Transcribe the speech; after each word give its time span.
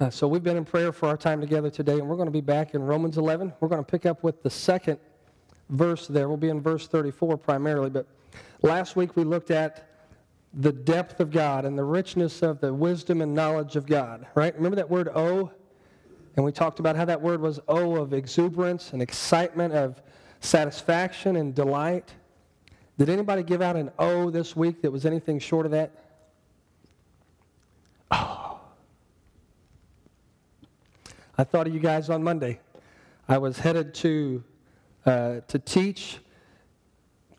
Uh, 0.00 0.08
so 0.08 0.26
we've 0.26 0.42
been 0.42 0.56
in 0.56 0.64
prayer 0.64 0.92
for 0.92 1.10
our 1.10 1.16
time 1.16 1.42
together 1.42 1.68
today, 1.68 1.98
and 1.98 2.08
we're 2.08 2.16
going 2.16 2.26
to 2.26 2.32
be 2.32 2.40
back 2.40 2.72
in 2.72 2.82
Romans 2.82 3.18
11. 3.18 3.52
We're 3.60 3.68
going 3.68 3.84
to 3.84 3.90
pick 3.90 4.06
up 4.06 4.22
with 4.22 4.42
the 4.42 4.48
second 4.48 4.98
verse 5.68 6.06
there. 6.06 6.26
We'll 6.26 6.38
be 6.38 6.48
in 6.48 6.62
verse 6.62 6.88
34 6.88 7.36
primarily, 7.36 7.90
but 7.90 8.06
last 8.62 8.96
week 8.96 9.14
we 9.14 9.24
looked 9.24 9.50
at 9.50 9.90
the 10.54 10.72
depth 10.72 11.20
of 11.20 11.30
God 11.30 11.66
and 11.66 11.76
the 11.76 11.84
richness 11.84 12.40
of 12.40 12.62
the 12.62 12.72
wisdom 12.72 13.20
and 13.20 13.34
knowledge 13.34 13.76
of 13.76 13.84
God, 13.84 14.26
right? 14.34 14.54
Remember 14.56 14.76
that 14.76 14.88
word 14.88 15.10
"oh"? 15.14 15.50
And 16.36 16.46
we 16.46 16.50
talked 16.50 16.80
about 16.80 16.96
how 16.96 17.04
that 17.04 17.20
word 17.20 17.42
was 17.42 17.60
"oh" 17.68 17.96
of 17.96 18.14
exuberance 18.14 18.94
and 18.94 19.02
excitement, 19.02 19.74
of 19.74 20.00
satisfaction 20.40 21.36
and 21.36 21.54
delight. 21.54 22.14
Did 22.96 23.10
anybody 23.10 23.42
give 23.42 23.60
out 23.60 23.76
an 23.76 23.90
"oh" 23.98 24.30
this 24.30 24.56
week 24.56 24.80
that 24.80 24.90
was 24.90 25.04
anything 25.04 25.38
short 25.38 25.66
of 25.66 25.72
that? 25.72 25.90
I 31.40 31.44
thought 31.44 31.66
of 31.66 31.72
you 31.72 31.80
guys 31.80 32.10
on 32.10 32.22
Monday. 32.22 32.60
I 33.26 33.38
was 33.38 33.58
headed 33.58 33.94
to, 33.94 34.44
uh, 35.06 35.40
to 35.48 35.58
teach, 35.58 36.18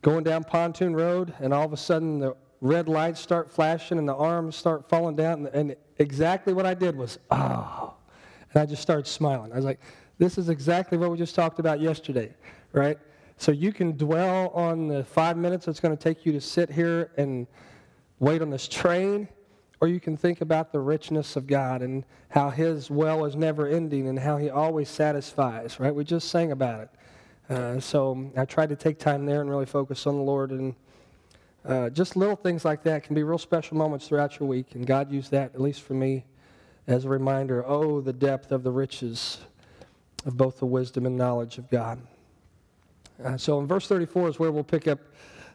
going 0.02 0.24
down 0.24 0.44
Pontoon 0.44 0.96
Road, 0.96 1.36
and 1.40 1.54
all 1.54 1.66
of 1.66 1.72
a 1.72 1.78
sudden 1.78 2.18
the 2.18 2.36
red 2.62 2.90
lights 2.90 3.20
start 3.20 3.52
flashing 3.52 4.00
and 4.00 4.10
the 4.10 4.16
arms 4.16 4.56
start 4.56 4.90
falling 4.90 5.16
down. 5.16 5.48
And, 5.54 5.76
exactly 6.00 6.52
what 6.52 6.66
I 6.66 6.74
did 6.74 6.98
was, 6.98 7.20
oh. 7.30 7.94
And 8.52 8.64
I 8.64 8.66
just 8.66 8.82
started 8.82 9.06
smiling. 9.06 9.52
I 9.52 9.56
was 9.56 9.66
like, 9.66 9.80
this 10.18 10.40
is 10.40 10.50
exactly 10.50 10.98
what 10.98 11.12
we 11.12 11.18
just 11.20 11.36
talked 11.36 11.60
about 11.60 11.80
yesterday, 11.80 12.34
right? 12.72 12.98
So 13.38 13.52
you 13.52 13.72
can 13.72 13.96
dwell 13.98 14.50
on 14.56 14.88
the 14.88 15.04
five 15.04 15.38
minutes 15.38 15.68
it's 15.68 15.80
going 15.80 15.96
to 15.96 16.04
take 16.04 16.26
you 16.26 16.32
to 16.32 16.42
sit 16.42 16.72
here 16.72 17.12
and 17.18 17.46
wait 18.18 18.42
on 18.42 18.50
this 18.50 18.68
train 18.68 19.28
or 19.82 19.88
you 19.88 20.00
can 20.00 20.16
think 20.16 20.42
about 20.42 20.72
the 20.72 20.80
richness 20.80 21.36
of 21.36 21.48
God 21.48 21.82
and 21.82 22.06
how 22.30 22.52
His 22.52 22.92
well 22.92 23.26
is 23.26 23.36
never 23.36 23.68
ending 23.68 24.08
and 24.08 24.20
how 24.20 24.38
He 24.38 24.50
always 24.50 24.88
satisfies, 24.88 25.80
right? 25.80 25.94
We 25.94 26.04
just 26.04 26.30
sang 26.30 26.52
about 26.52 26.82
it. 26.82 26.90
Uh, 27.50 27.80
so 27.80 28.32
I 28.38 28.46
tried 28.46 28.70
to 28.70 28.76
take 28.76 29.00
time 29.00 29.26
there 29.26 29.42
and 29.42 29.50
really 29.50 29.66
focus 29.66 30.06
on 30.06 30.16
the 30.16 30.22
Lord. 30.22 30.52
And 30.52 30.76
uh, 31.66 31.90
just 31.90 32.16
little 32.16 32.36
things 32.36 32.64
like 32.64 32.84
that 32.84 33.04
can 33.04 33.16
be 33.16 33.24
real 33.24 33.40
special 33.40 33.76
moments 33.76 34.08
throughout 34.08 34.40
your 34.40 34.48
week. 34.48 34.76
And 34.76 34.86
God 34.86 35.12
used 35.12 35.32
that, 35.32 35.56
at 35.56 35.60
least 35.60 35.82
for 35.82 35.96
me, 35.96 36.26
as 36.86 37.06
a 37.06 37.10
reminder 37.10 37.66
oh, 37.68 38.02
the 38.02 38.14
depth 38.14 38.52
of 38.52 38.62
the 38.62 38.72
riches 38.72 39.40
of 40.26 40.38
both 40.38 40.60
the 40.60 40.66
wisdom 40.68 41.08
and 41.08 41.18
knowledge 41.18 41.58
of 41.58 41.70
God. 41.72 42.00
Uh, 43.24 43.36
so 43.36 43.60
in 43.60 43.66
verse 43.66 43.88
34 43.88 44.30
is 44.30 44.40
where 44.40 44.52
we'll 44.52 44.64
pick 44.64 44.88
up 44.88 45.00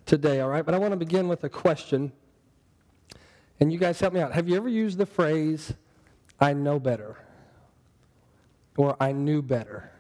today, 0.05 0.41
all 0.41 0.49
right? 0.49 0.67
But 0.67 0.75
I 0.75 0.79
want 0.79 0.93
to 0.93 0.97
begin 0.97 1.29
with 1.29 1.45
a 1.45 1.49
question. 1.49 2.11
And 3.61 3.73
you 3.73 3.79
guys 3.79 3.99
help 3.99 4.13
me 4.13 4.21
out. 4.21 4.33
Have 4.33 4.49
you 4.49 4.57
ever 4.57 4.69
used 4.69 4.99
the 4.99 5.07
phrase, 5.07 5.73
I 6.41 6.53
know 6.53 6.79
better? 6.79 7.17
Or 8.77 8.97
I 9.01 9.13
knew 9.13 9.41
better? 9.41 9.91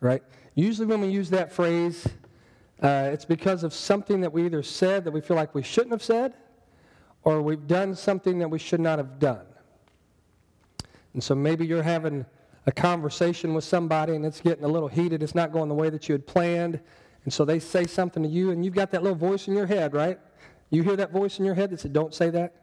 Right? 0.00 0.22
Usually, 0.54 0.86
when 0.86 1.00
we 1.00 1.08
use 1.08 1.30
that 1.30 1.52
phrase, 1.52 2.06
uh, 2.82 3.10
it's 3.12 3.24
because 3.24 3.62
of 3.62 3.72
something 3.72 4.20
that 4.22 4.32
we 4.32 4.44
either 4.44 4.62
said 4.62 5.04
that 5.04 5.12
we 5.12 5.20
feel 5.20 5.36
like 5.36 5.54
we 5.54 5.62
shouldn't 5.62 5.92
have 5.92 6.02
said, 6.02 6.34
or 7.22 7.40
we've 7.40 7.68
done 7.68 7.94
something 7.94 8.40
that 8.40 8.48
we 8.48 8.58
should 8.58 8.80
not 8.80 8.98
have 8.98 9.20
done. 9.20 9.46
And 11.14 11.22
so 11.22 11.36
maybe 11.36 11.64
you're 11.64 11.82
having 11.82 12.26
a 12.66 12.72
conversation 12.72 13.54
with 13.54 13.64
somebody 13.64 14.14
and 14.14 14.24
it's 14.24 14.40
getting 14.40 14.64
a 14.64 14.68
little 14.68 14.88
heated. 14.88 15.22
It's 15.22 15.34
not 15.34 15.52
going 15.52 15.68
the 15.68 15.74
way 15.74 15.90
that 15.90 16.08
you 16.08 16.14
had 16.14 16.26
planned. 16.26 16.80
And 17.24 17.32
so 17.32 17.44
they 17.44 17.60
say 17.60 17.86
something 17.86 18.22
to 18.24 18.28
you, 18.28 18.50
and 18.50 18.64
you've 18.64 18.74
got 18.74 18.90
that 18.90 19.04
little 19.04 19.18
voice 19.18 19.46
in 19.46 19.54
your 19.54 19.66
head, 19.66 19.94
right? 19.94 20.18
You 20.72 20.82
hear 20.82 20.96
that 20.96 21.12
voice 21.12 21.38
in 21.38 21.44
your 21.44 21.54
head 21.54 21.70
that 21.70 21.80
said, 21.80 21.92
Don't 21.92 22.14
say 22.14 22.30
that? 22.30 22.54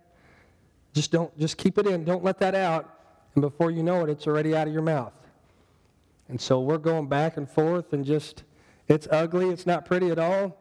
Just 0.94 1.12
don't, 1.12 1.38
just 1.40 1.58
keep 1.58 1.78
it 1.78 1.86
in. 1.86 2.04
Don't 2.04 2.24
let 2.24 2.40
that 2.40 2.56
out. 2.56 2.96
And 3.36 3.42
before 3.42 3.70
you 3.70 3.84
know 3.84 4.04
it, 4.04 4.10
it's 4.10 4.26
already 4.26 4.56
out 4.56 4.68
of 4.68 4.74
your 4.74 4.82
mouth. 4.82 5.14
And 6.28 6.42
so 6.42 6.60
we're 6.60 6.80
going 6.80 7.08
back 7.08 7.38
and 7.38 7.48
forth 7.48 7.94
and 7.94 8.04
just, 8.04 8.44
it's 8.88 9.08
ugly. 9.12 9.50
It's 9.50 9.68
not 9.68 9.86
pretty 9.86 10.10
at 10.10 10.18
all. 10.18 10.58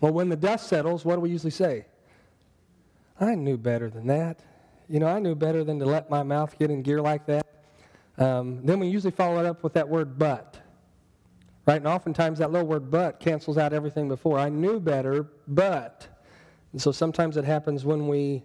Well, 0.00 0.12
when 0.12 0.28
the 0.28 0.36
dust 0.36 0.66
settles, 0.66 1.04
what 1.04 1.14
do 1.14 1.20
we 1.20 1.30
usually 1.30 1.52
say? 1.52 1.86
I 3.20 3.36
knew 3.36 3.56
better 3.56 3.88
than 3.88 4.08
that. 4.08 4.40
You 4.88 4.98
know, 4.98 5.06
I 5.06 5.20
knew 5.20 5.36
better 5.36 5.62
than 5.62 5.78
to 5.78 5.84
let 5.84 6.10
my 6.10 6.24
mouth 6.24 6.58
get 6.58 6.72
in 6.72 6.82
gear 6.82 7.00
like 7.00 7.24
that. 7.26 7.46
Um, 8.18 8.66
then 8.66 8.80
we 8.80 8.88
usually 8.88 9.12
follow 9.12 9.38
it 9.38 9.46
up 9.46 9.62
with 9.62 9.74
that 9.74 9.88
word 9.88 10.18
but. 10.18 10.58
Right? 11.66 11.76
And 11.76 11.86
oftentimes 11.86 12.40
that 12.40 12.50
little 12.50 12.66
word 12.66 12.90
but 12.90 13.20
cancels 13.20 13.56
out 13.56 13.72
everything 13.72 14.08
before. 14.08 14.40
I 14.40 14.48
knew 14.48 14.80
better, 14.80 15.28
but. 15.46 16.08
And 16.74 16.82
so 16.82 16.90
sometimes 16.90 17.36
it 17.36 17.44
happens 17.44 17.84
when 17.84 18.08
we 18.08 18.42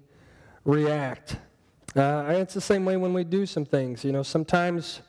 react. 0.64 1.38
Uh, 1.96 2.26
it's 2.28 2.54
the 2.54 2.62
same 2.62 2.86
way 2.86 2.96
when 2.96 3.12
we 3.12 3.24
do 3.24 3.48
some 3.48 3.66
things. 3.66 4.04
You 4.04 4.12
know, 4.12 4.22
sometimes 4.22 5.02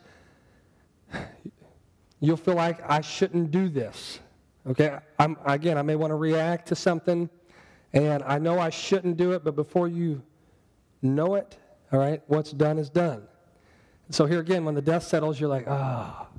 you'll 2.21 2.39
feel 2.39 2.55
like 2.55 2.81
I 2.89 3.03
shouldn't 3.03 3.51
do 3.51 3.69
this. 3.69 4.21
Okay, 4.67 4.99
I'm, 5.19 5.37
again, 5.45 5.77
I 5.77 5.83
may 5.83 5.97
want 5.97 6.13
to 6.13 6.15
react 6.15 6.69
to 6.69 6.75
something, 6.75 7.29
and 7.93 8.23
I 8.23 8.39
know 8.39 8.59
I 8.59 8.71
shouldn't 8.71 9.19
do 9.19 9.33
it, 9.33 9.45
but 9.45 9.55
before 9.55 9.87
you 9.87 10.23
know 11.03 11.35
it, 11.35 11.59
all 11.93 11.99
right, 11.99 12.23
what's 12.27 12.53
done 12.53 12.79
is 12.79 12.89
done. 12.89 13.25
So 14.09 14.25
here 14.25 14.41
again, 14.41 14.65
when 14.65 14.75
the 14.75 14.81
dust 14.81 15.11
settles, 15.11 15.39
you're 15.39 15.51
like, 15.51 15.67
ah, 15.69 16.27
oh, 16.27 16.30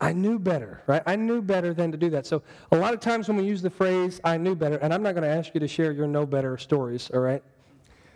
I 0.00 0.12
knew 0.12 0.38
better, 0.38 0.82
right? 0.86 1.02
I 1.06 1.16
knew 1.16 1.42
better 1.42 1.74
than 1.74 1.90
to 1.90 1.98
do 1.98 2.08
that. 2.10 2.26
So 2.26 2.42
a 2.70 2.76
lot 2.76 2.94
of 2.94 3.00
times 3.00 3.26
when 3.28 3.36
we 3.36 3.44
use 3.44 3.62
the 3.62 3.70
phrase, 3.70 4.20
I 4.22 4.36
knew 4.36 4.54
better, 4.54 4.76
and 4.76 4.94
I'm 4.94 5.02
not 5.02 5.14
going 5.14 5.24
to 5.24 5.30
ask 5.30 5.54
you 5.54 5.60
to 5.60 5.68
share 5.68 5.90
your 5.90 6.06
know 6.06 6.24
better 6.24 6.56
stories, 6.56 7.10
all 7.12 7.20
right? 7.20 7.42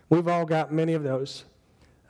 We've 0.08 0.28
all 0.28 0.44
got 0.44 0.72
many 0.72 0.94
of 0.94 1.02
those. 1.02 1.44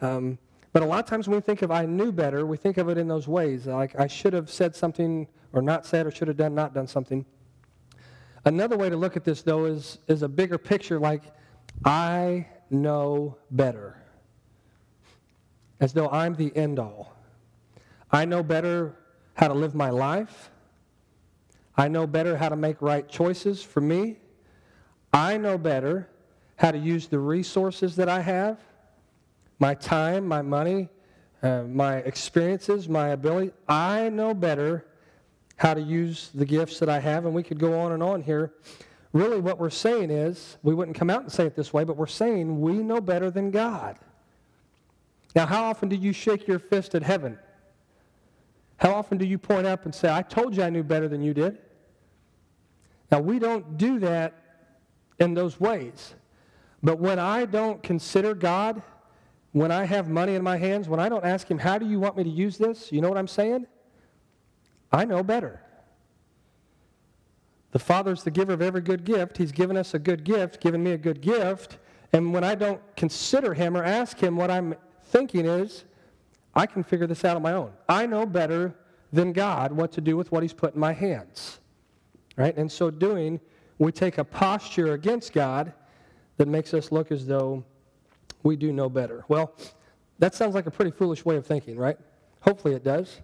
Um, 0.03 0.39
but 0.73 0.83
a 0.83 0.87
lot 0.87 0.99
of 0.99 1.07
times 1.07 1.29
when 1.29 1.37
we 1.37 1.41
think 1.41 1.63
of 1.63 1.71
I 1.71 1.87
knew 1.87 2.13
better, 2.13 2.45
we 2.45 2.57
think 2.57 2.77
of 2.77 2.89
it 2.89 2.99
in 2.99 3.09
those 3.09 3.29
ways, 3.29 3.67
like 3.67 3.99
I 3.99 4.07
should 4.07 4.33
have 4.33 4.51
said 4.51 4.75
something 4.75 5.27
or 5.53 5.63
not 5.63 5.87
said 5.87 6.07
or 6.07 6.11
should 6.11 6.29
have 6.29 6.37
done, 6.37 6.55
not 6.55 6.75
done 6.75 6.87
something. 6.87 7.25
Another 8.45 8.77
way 8.77 8.91
to 8.91 8.97
look 8.97 9.17
at 9.17 9.25
this, 9.25 9.43
though, 9.43 9.67
is, 9.67 9.99
is 10.09 10.23
a 10.23 10.29
bigger 10.29 10.59
picture 10.59 10.99
like 10.99 11.23
I 11.85 12.47
know 12.71 13.37
better, 13.51 13.97
as 15.81 15.93
though 15.93 16.09
I'm 16.09 16.35
the 16.35 16.55
end 16.57 16.79
all. 16.79 17.15
I 18.11 18.25
know 18.25 18.43
better 18.43 18.97
how 19.35 19.49
to 19.49 19.55
live 19.55 19.75
my 19.75 19.91
life. 19.91 20.51
I 21.77 21.89
know 21.89 22.07
better 22.07 22.37
how 22.37 22.49
to 22.49 22.57
make 22.57 22.83
right 22.83 23.09
choices 23.09 23.63
for 23.63 23.81
me. 23.81 24.19
I 25.13 25.37
know 25.37 25.59
better 25.59 26.09
how 26.57 26.71
to 26.71 26.79
use 26.79 27.09
the 27.09 27.19
resources 27.19 27.97
that 27.97 28.09
I 28.09 28.21
have 28.21 28.59
my 29.59 29.75
time, 29.75 30.27
my 30.27 30.43
money, 30.43 30.89
uh, 31.43 31.63
my 31.63 31.99
experiences, 31.99 32.89
my 32.89 33.11
ability. 33.11 33.53
I 33.69 34.09
know 34.09 34.35
better 34.35 34.85
how 35.57 35.73
to 35.75 35.81
use 35.81 36.31
the 36.35 36.45
gifts 36.45 36.81
that 36.81 36.89
I 36.89 36.99
have, 36.99 37.27
and 37.27 37.35
we 37.35 37.45
could 37.45 37.59
go 37.59 37.79
on 37.79 37.93
and 37.93 38.03
on 38.03 38.23
here. 38.23 38.53
Really, 39.13 39.41
what 39.41 39.59
we're 39.59 39.71
saying 39.71 40.11
is, 40.11 40.57
we 40.65 40.75
wouldn't 40.75 40.97
come 40.97 41.11
out 41.11 41.23
and 41.23 41.31
say 41.31 41.47
it 41.47 41.55
this 41.55 41.73
way, 41.73 41.85
but 41.85 41.97
we're 41.97 42.07
saying 42.09 42.61
we 42.61 42.73
know 42.73 43.01
better 43.01 43.31
than 43.31 43.53
God. 43.53 43.99
Now, 45.37 45.47
how 45.47 45.65
often 45.65 45.89
do 45.89 45.95
you 45.97 46.13
shake 46.13 46.49
your 46.49 46.59
fist 46.59 46.97
at 46.97 47.03
heaven? 47.05 47.39
How 48.83 48.95
often 48.95 49.17
do 49.17 49.25
you 49.25 49.39
point 49.39 49.65
up 49.65 49.85
and 49.85 49.95
say, 49.95 50.13
I 50.13 50.23
told 50.23 50.57
you 50.57 50.65
I 50.65 50.69
knew 50.69 50.83
better 50.83 51.07
than 51.07 51.23
you 51.23 51.33
did? 51.33 51.57
Now, 53.13 53.21
we 53.21 53.39
don't 53.39 53.79
do 53.79 54.01
that 54.01 54.35
in 55.21 55.35
those 55.35 55.61
ways. 55.61 56.15
But 56.83 56.99
when 56.99 57.21
I 57.21 57.45
don't 57.45 57.81
consider 57.81 58.35
God, 58.35 58.83
when 59.53 59.71
I 59.71 59.85
have 59.85 60.09
money 60.09 60.35
in 60.35 60.43
my 60.43 60.57
hands, 60.57 60.89
when 60.89 60.99
I 60.99 61.09
don't 61.09 61.25
ask 61.25 61.49
Him, 61.49 61.61
How 61.61 61.79
do 61.79 61.87
you 61.87 62.01
want 62.01 62.17
me 62.17 62.25
to 62.25 62.29
use 62.29 62.59
this? 62.59 62.91
You 62.91 63.01
know 63.01 63.09
what 63.09 63.19
I'm 63.19 63.29
saying? 63.29 63.69
I 64.91 65.05
know 65.05 65.23
better. 65.23 65.61
The 67.71 67.79
Father's 67.79 68.25
the 68.25 68.33
giver 68.33 68.53
of 68.53 68.61
every 68.61 68.81
good 68.81 69.05
gift. 69.05 69.39
He's 69.39 69.53
given 69.53 69.77
us 69.77 69.95
a 69.95 70.01
good 70.01 70.25
gift, 70.25 70.61
given 70.61 70.83
me 70.83 70.91
a 70.91 70.99
good 70.99 71.21
gift. 71.21 71.79
And 72.13 72.35
when 72.35 72.43
I 72.43 72.57
don't 72.57 72.81
consider 72.97 73.55
Him 73.55 73.77
or 73.77 73.85
ask 73.85 74.19
Him 74.19 74.35
what 74.35 74.51
I'm 74.51 74.75
thinking 75.05 75.47
is, 75.47 75.85
I 76.55 76.67
can 76.67 76.83
figure 76.83 77.07
this 77.07 77.25
out 77.25 77.37
on 77.37 77.43
my 77.43 77.53
own. 77.53 77.73
I 77.89 78.07
know 78.07 78.27
better 78.27 78.75
than 79.13 79.33
God 79.33 79.73
what 79.73 79.93
to 79.93 80.01
do 80.01 80.17
with 80.17 80.33
what 80.33 80.43
He's 80.43 80.53
put 80.53 80.75
in 80.75 80.81
my 80.81 80.93
hands. 80.93 81.61
Right? 82.37 82.57
And 82.57 82.71
so 82.71 82.91
doing, 82.91 83.41
we 83.79 83.93
take 83.93 84.19
a 84.19 84.25
posture 84.25 84.95
against 84.95 85.33
God 85.33 85.73
that 86.37 86.49
makes 86.49 86.73
us 86.73 86.91
look 86.91 87.13
as 87.13 87.27
though 87.27 87.65
we 88.43 88.57
do 88.57 88.73
know 88.73 88.89
better. 88.89 89.25
Well, 89.29 89.55
that 90.19 90.35
sounds 90.35 90.55
like 90.55 90.67
a 90.67 90.71
pretty 90.71 90.91
foolish 90.91 91.25
way 91.25 91.37
of 91.37 91.47
thinking, 91.47 91.77
right? 91.77 91.99
Hopefully 92.41 92.75
it 92.75 92.85
does. 92.85 93.21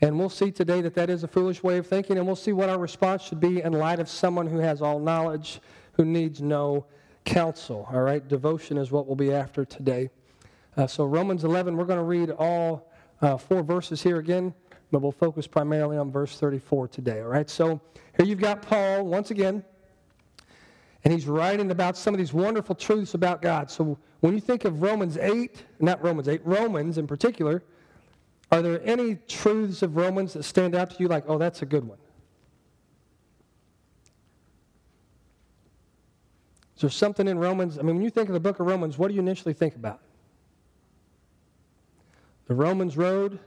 And 0.00 0.18
we'll 0.18 0.28
see 0.28 0.50
today 0.50 0.80
that 0.82 0.94
that 0.94 1.08
is 1.08 1.24
a 1.24 1.28
foolish 1.28 1.62
way 1.62 1.78
of 1.78 1.86
thinking, 1.86 2.18
and 2.18 2.26
we'll 2.26 2.36
see 2.36 2.52
what 2.52 2.68
our 2.68 2.78
response 2.78 3.22
should 3.22 3.40
be 3.40 3.62
in 3.62 3.72
light 3.72 3.98
of 3.98 4.08
someone 4.08 4.46
who 4.46 4.58
has 4.58 4.82
all 4.82 4.98
knowledge, 4.98 5.60
who 5.92 6.04
needs 6.04 6.42
no 6.42 6.86
counsel. 7.24 7.88
All 7.90 8.02
right? 8.02 8.26
Devotion 8.26 8.76
is 8.76 8.90
what 8.90 9.06
we'll 9.06 9.16
be 9.16 9.32
after 9.32 9.64
today. 9.64 10.10
Uh, 10.76 10.86
so, 10.86 11.04
Romans 11.04 11.44
11, 11.44 11.76
we're 11.76 11.84
going 11.84 11.98
to 11.98 12.04
read 12.04 12.30
all 12.30 12.90
uh, 13.22 13.36
four 13.36 13.62
verses 13.62 14.02
here 14.02 14.18
again, 14.18 14.52
but 14.90 15.00
we'll 15.00 15.12
focus 15.12 15.46
primarily 15.46 15.96
on 15.96 16.10
verse 16.10 16.38
34 16.38 16.88
today. 16.88 17.20
All 17.20 17.28
right? 17.28 17.48
So, 17.48 17.80
here 18.16 18.26
you've 18.26 18.40
got 18.40 18.62
Paul 18.62 19.04
once 19.04 19.30
again, 19.30 19.64
And 21.04 21.12
he's 21.12 21.26
writing 21.26 21.70
about 21.70 21.96
some 21.96 22.14
of 22.14 22.18
these 22.18 22.32
wonderful 22.32 22.74
truths 22.74 23.14
about 23.14 23.42
God. 23.42 23.70
So 23.70 23.98
when 24.20 24.34
you 24.34 24.40
think 24.40 24.64
of 24.64 24.82
Romans 24.82 25.16
8, 25.18 25.64
not 25.80 26.02
Romans 26.02 26.28
8, 26.28 26.40
Romans 26.44 26.98
in 26.98 27.06
particular, 27.06 27.62
are 28.50 28.62
there 28.62 28.80
any 28.84 29.16
truths 29.28 29.82
of 29.82 29.96
Romans 29.96 30.32
that 30.32 30.44
stand 30.44 30.74
out 30.74 30.90
to 30.90 30.96
you 30.98 31.08
like, 31.08 31.24
oh, 31.28 31.38
that's 31.38 31.62
a 31.62 31.66
good 31.66 31.84
one? 31.84 31.98
Is 36.74 36.82
there 36.82 36.90
something 36.90 37.28
in 37.28 37.38
Romans? 37.38 37.78
I 37.78 37.82
mean, 37.82 37.96
when 37.96 38.04
you 38.04 38.10
think 38.10 38.28
of 38.28 38.32
the 38.32 38.40
book 38.40 38.60
of 38.60 38.66
Romans, 38.66 38.98
what 38.98 39.08
do 39.08 39.14
you 39.14 39.20
initially 39.20 39.54
think 39.54 39.76
about? 39.76 40.00
The 42.46 42.54
Romans 42.54 42.96
road, 42.96 43.38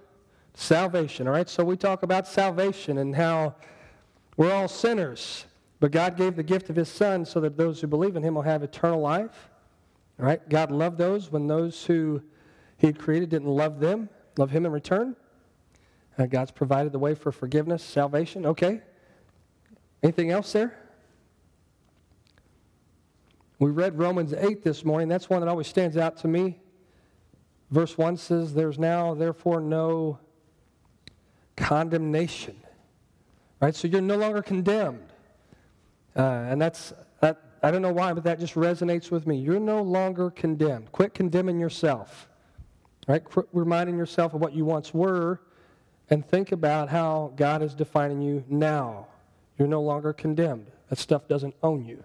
salvation, 0.54 1.28
all 1.28 1.34
right? 1.34 1.50
So 1.50 1.64
we 1.64 1.78
talk 1.78 2.04
about 2.04 2.28
salvation 2.28 2.98
and 2.98 3.16
how 3.16 3.56
we're 4.36 4.52
all 4.52 4.68
sinners, 4.68 5.46
but 5.80 5.92
God 5.92 6.18
gave 6.18 6.36
the 6.36 6.44
gift 6.44 6.70
of 6.70 6.76
his 6.76 6.90
son 6.90 7.26
so 7.26 7.40
that 7.40 7.58
those 7.58 7.80
who 7.80 7.88
believe 7.88 8.16
in 8.16 8.24
him 8.24 8.36
will 8.36 8.42
have 8.42 8.64
eternal 8.64 9.00
life. 9.00 9.50
All 10.20 10.26
right? 10.26 10.48
God 10.50 10.72
loved 10.72 10.98
those 10.98 11.32
when 11.32 11.48
those 11.48 11.86
who 11.86 12.22
he 12.78 12.88
had 12.88 13.00
created 13.00 13.30
didn't 13.30 13.48
love 13.48 13.80
them, 13.80 14.10
love 14.38 14.52
him 14.52 14.66
in 14.66 14.72
return. 14.72 15.16
Uh, 16.18 16.26
God's 16.26 16.52
provided 16.52 16.92
the 16.92 17.00
way 17.00 17.16
for 17.16 17.32
forgiveness, 17.32 17.82
salvation. 17.82 18.46
Okay. 18.46 18.82
Anything 20.04 20.32
else 20.32 20.52
there? 20.52 20.78
We 23.60 23.72
read 23.72 23.98
Romans 23.98 24.34
8 24.34 24.64
this 24.64 24.84
morning. 24.84 25.08
That's 25.08 25.30
one 25.30 25.42
that 25.42 25.50
always 25.50 25.68
stands 25.68 25.98
out 25.98 26.18
to 26.18 26.28
me. 26.28 26.60
Verse 27.72 27.98
1 27.98 28.18
says, 28.18 28.54
There's 28.54 28.80
now, 28.80 29.14
therefore, 29.14 29.62
no 29.62 30.20
condemnation. 31.56 32.56
Right? 33.62 33.76
So 33.76 33.88
you're 33.88 34.02
no 34.02 34.18
longer 34.18 34.42
condemned. 34.42 35.08
Uh, 36.16 36.22
and 36.22 36.62
that's, 36.62 36.94
that, 37.22 37.40
I 37.62 37.72
don't 37.72 37.82
know 37.82 37.94
why, 37.94 38.14
but 38.14 38.24
that 38.24 38.40
just 38.40 38.56
resonates 38.56 39.12
with 39.12 39.28
me. 39.28 39.38
You're 39.38 39.60
no 39.60 39.82
longer 39.82 40.32
condemned. 40.32 40.92
Quit 40.92 41.14
condemning 41.14 41.60
yourself. 41.60 42.28
Right? 43.08 43.24
Quit 43.24 43.48
reminding 43.54 43.98
yourself 43.98 44.34
of 44.34 44.42
what 44.42 44.54
you 44.54 44.66
once 44.66 44.94
were 44.94 45.42
and 46.10 46.26
think 46.26 46.52
about 46.52 46.90
how 46.90 47.34
God 47.36 47.62
is 47.62 47.76
defining 47.76 48.22
you 48.22 48.44
now. 48.50 49.08
You're 49.58 49.68
no 49.68 49.82
longer 49.82 50.14
condemned. 50.14 50.68
That 50.90 50.98
stuff 50.98 51.28
doesn't 51.28 51.54
own 51.62 51.86
you. 51.86 52.04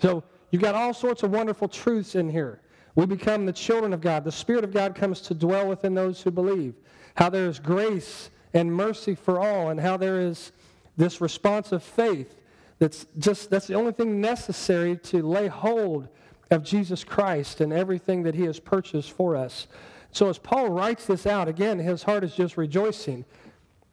So 0.00 0.24
you've 0.50 0.62
got 0.62 0.74
all 0.74 0.92
sorts 0.92 1.22
of 1.22 1.30
wonderful 1.30 1.68
truths 1.68 2.14
in 2.16 2.28
here. 2.28 2.60
We 2.94 3.06
become 3.06 3.46
the 3.46 3.52
children 3.52 3.92
of 3.92 4.00
God. 4.00 4.24
The 4.24 4.32
Spirit 4.32 4.64
of 4.64 4.72
God 4.72 4.94
comes 4.94 5.20
to 5.22 5.34
dwell 5.34 5.68
within 5.68 5.94
those 5.94 6.22
who 6.22 6.30
believe. 6.30 6.74
How 7.16 7.28
there 7.28 7.46
is 7.46 7.58
grace 7.58 8.30
and 8.52 8.72
mercy 8.72 9.14
for 9.14 9.40
all, 9.40 9.70
and 9.70 9.80
how 9.80 9.96
there 9.96 10.20
is 10.20 10.52
this 10.96 11.20
response 11.20 11.72
of 11.72 11.82
faith 11.82 12.40
that's 12.78 13.06
just 13.18 13.50
that's 13.50 13.66
the 13.66 13.74
only 13.74 13.92
thing 13.92 14.20
necessary 14.20 14.96
to 14.96 15.22
lay 15.22 15.48
hold 15.48 16.08
of 16.50 16.62
Jesus 16.62 17.02
Christ 17.02 17.60
and 17.60 17.72
everything 17.72 18.22
that 18.24 18.34
he 18.34 18.42
has 18.42 18.60
purchased 18.60 19.12
for 19.12 19.36
us. 19.36 19.66
So 20.12 20.28
as 20.28 20.38
Paul 20.38 20.68
writes 20.68 21.06
this 21.06 21.26
out, 21.26 21.48
again, 21.48 21.78
his 21.78 22.02
heart 22.04 22.22
is 22.22 22.34
just 22.34 22.56
rejoicing. 22.56 23.24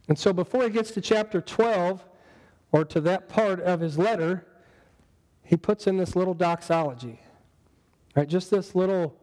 And 0.08 0.18
so 0.18 0.34
before 0.34 0.64
he 0.64 0.70
gets 0.70 0.92
to 0.92 1.02
chapter 1.02 1.42
12, 1.42 2.06
or 2.72 2.86
to 2.86 3.02
that 3.02 3.28
part 3.28 3.60
of 3.60 3.80
his 3.80 3.98
letter, 3.98 4.46
he 5.44 5.58
puts 5.58 5.88
in 5.88 5.98
this 5.98 6.16
little 6.16 6.34
doxology. 6.34 7.20
Right? 8.16 8.28
Just 8.28 8.52
this 8.52 8.76
little 8.76 9.16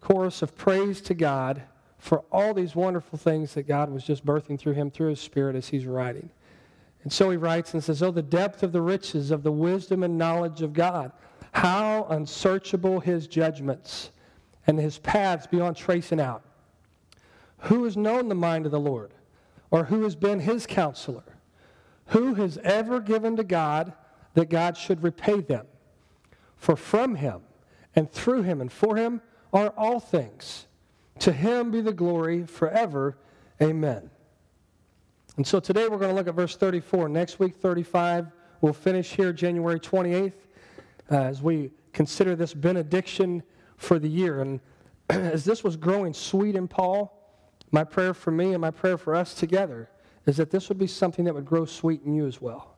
chorus 0.00 0.42
of 0.42 0.56
praise 0.56 1.00
to 1.02 1.14
God 1.14 1.62
for 1.98 2.24
all 2.30 2.54
these 2.54 2.76
wonderful 2.76 3.18
things 3.18 3.54
that 3.54 3.66
God 3.66 3.90
was 3.90 4.04
just 4.04 4.24
birthing 4.24 4.58
through 4.58 4.74
him 4.74 4.90
through 4.90 5.10
his 5.10 5.20
spirit 5.20 5.56
as 5.56 5.68
he's 5.68 5.86
writing. 5.86 6.30
And 7.02 7.12
so 7.12 7.30
he 7.30 7.36
writes 7.36 7.74
and 7.74 7.82
says, 7.82 8.02
Oh, 8.02 8.10
the 8.10 8.22
depth 8.22 8.62
of 8.62 8.72
the 8.72 8.80
riches 8.80 9.30
of 9.30 9.42
the 9.42 9.52
wisdom 9.52 10.02
and 10.02 10.18
knowledge 10.18 10.62
of 10.62 10.72
God. 10.72 11.12
How 11.52 12.06
unsearchable 12.10 13.00
his 13.00 13.26
judgments 13.26 14.10
and 14.66 14.78
his 14.78 14.98
paths 14.98 15.46
beyond 15.46 15.76
tracing 15.76 16.20
out. 16.20 16.42
Who 17.62 17.84
has 17.84 17.96
known 17.96 18.28
the 18.28 18.34
mind 18.34 18.66
of 18.66 18.72
the 18.72 18.80
Lord? 18.80 19.12
Or 19.70 19.84
who 19.84 20.02
has 20.02 20.14
been 20.14 20.40
his 20.40 20.66
counselor? 20.66 21.24
Who 22.08 22.34
has 22.34 22.58
ever 22.58 23.00
given 23.00 23.36
to 23.36 23.44
God 23.44 23.92
that 24.34 24.50
God 24.50 24.76
should 24.76 25.02
repay 25.02 25.40
them? 25.40 25.66
For 26.56 26.76
from 26.76 27.16
him 27.16 27.42
and 27.98 28.12
through 28.12 28.42
him 28.42 28.60
and 28.60 28.70
for 28.70 28.94
him 28.94 29.20
are 29.52 29.70
all 29.76 29.98
things. 29.98 30.68
To 31.18 31.32
him 31.32 31.72
be 31.72 31.80
the 31.80 31.92
glory 31.92 32.46
forever. 32.46 33.18
Amen. 33.60 34.08
And 35.36 35.44
so 35.44 35.58
today 35.58 35.88
we're 35.88 35.98
going 35.98 36.10
to 36.10 36.14
look 36.14 36.28
at 36.28 36.34
verse 36.34 36.56
34. 36.56 37.08
Next 37.08 37.40
week, 37.40 37.56
35. 37.56 38.28
We'll 38.60 38.72
finish 38.72 39.10
here 39.10 39.32
January 39.32 39.80
28th 39.80 40.32
uh, 41.10 41.16
as 41.16 41.42
we 41.42 41.72
consider 41.92 42.36
this 42.36 42.54
benediction 42.54 43.42
for 43.76 43.98
the 43.98 44.08
year. 44.08 44.42
And 44.42 44.60
as 45.10 45.44
this 45.44 45.64
was 45.64 45.76
growing 45.76 46.14
sweet 46.14 46.54
in 46.54 46.68
Paul, 46.68 47.12
my 47.72 47.82
prayer 47.82 48.14
for 48.14 48.30
me 48.30 48.52
and 48.52 48.60
my 48.60 48.70
prayer 48.70 48.96
for 48.96 49.16
us 49.16 49.34
together 49.34 49.90
is 50.24 50.36
that 50.36 50.52
this 50.52 50.68
would 50.68 50.78
be 50.78 50.86
something 50.86 51.24
that 51.24 51.34
would 51.34 51.46
grow 51.46 51.64
sweet 51.64 52.02
in 52.04 52.14
you 52.14 52.28
as 52.28 52.40
well. 52.40 52.77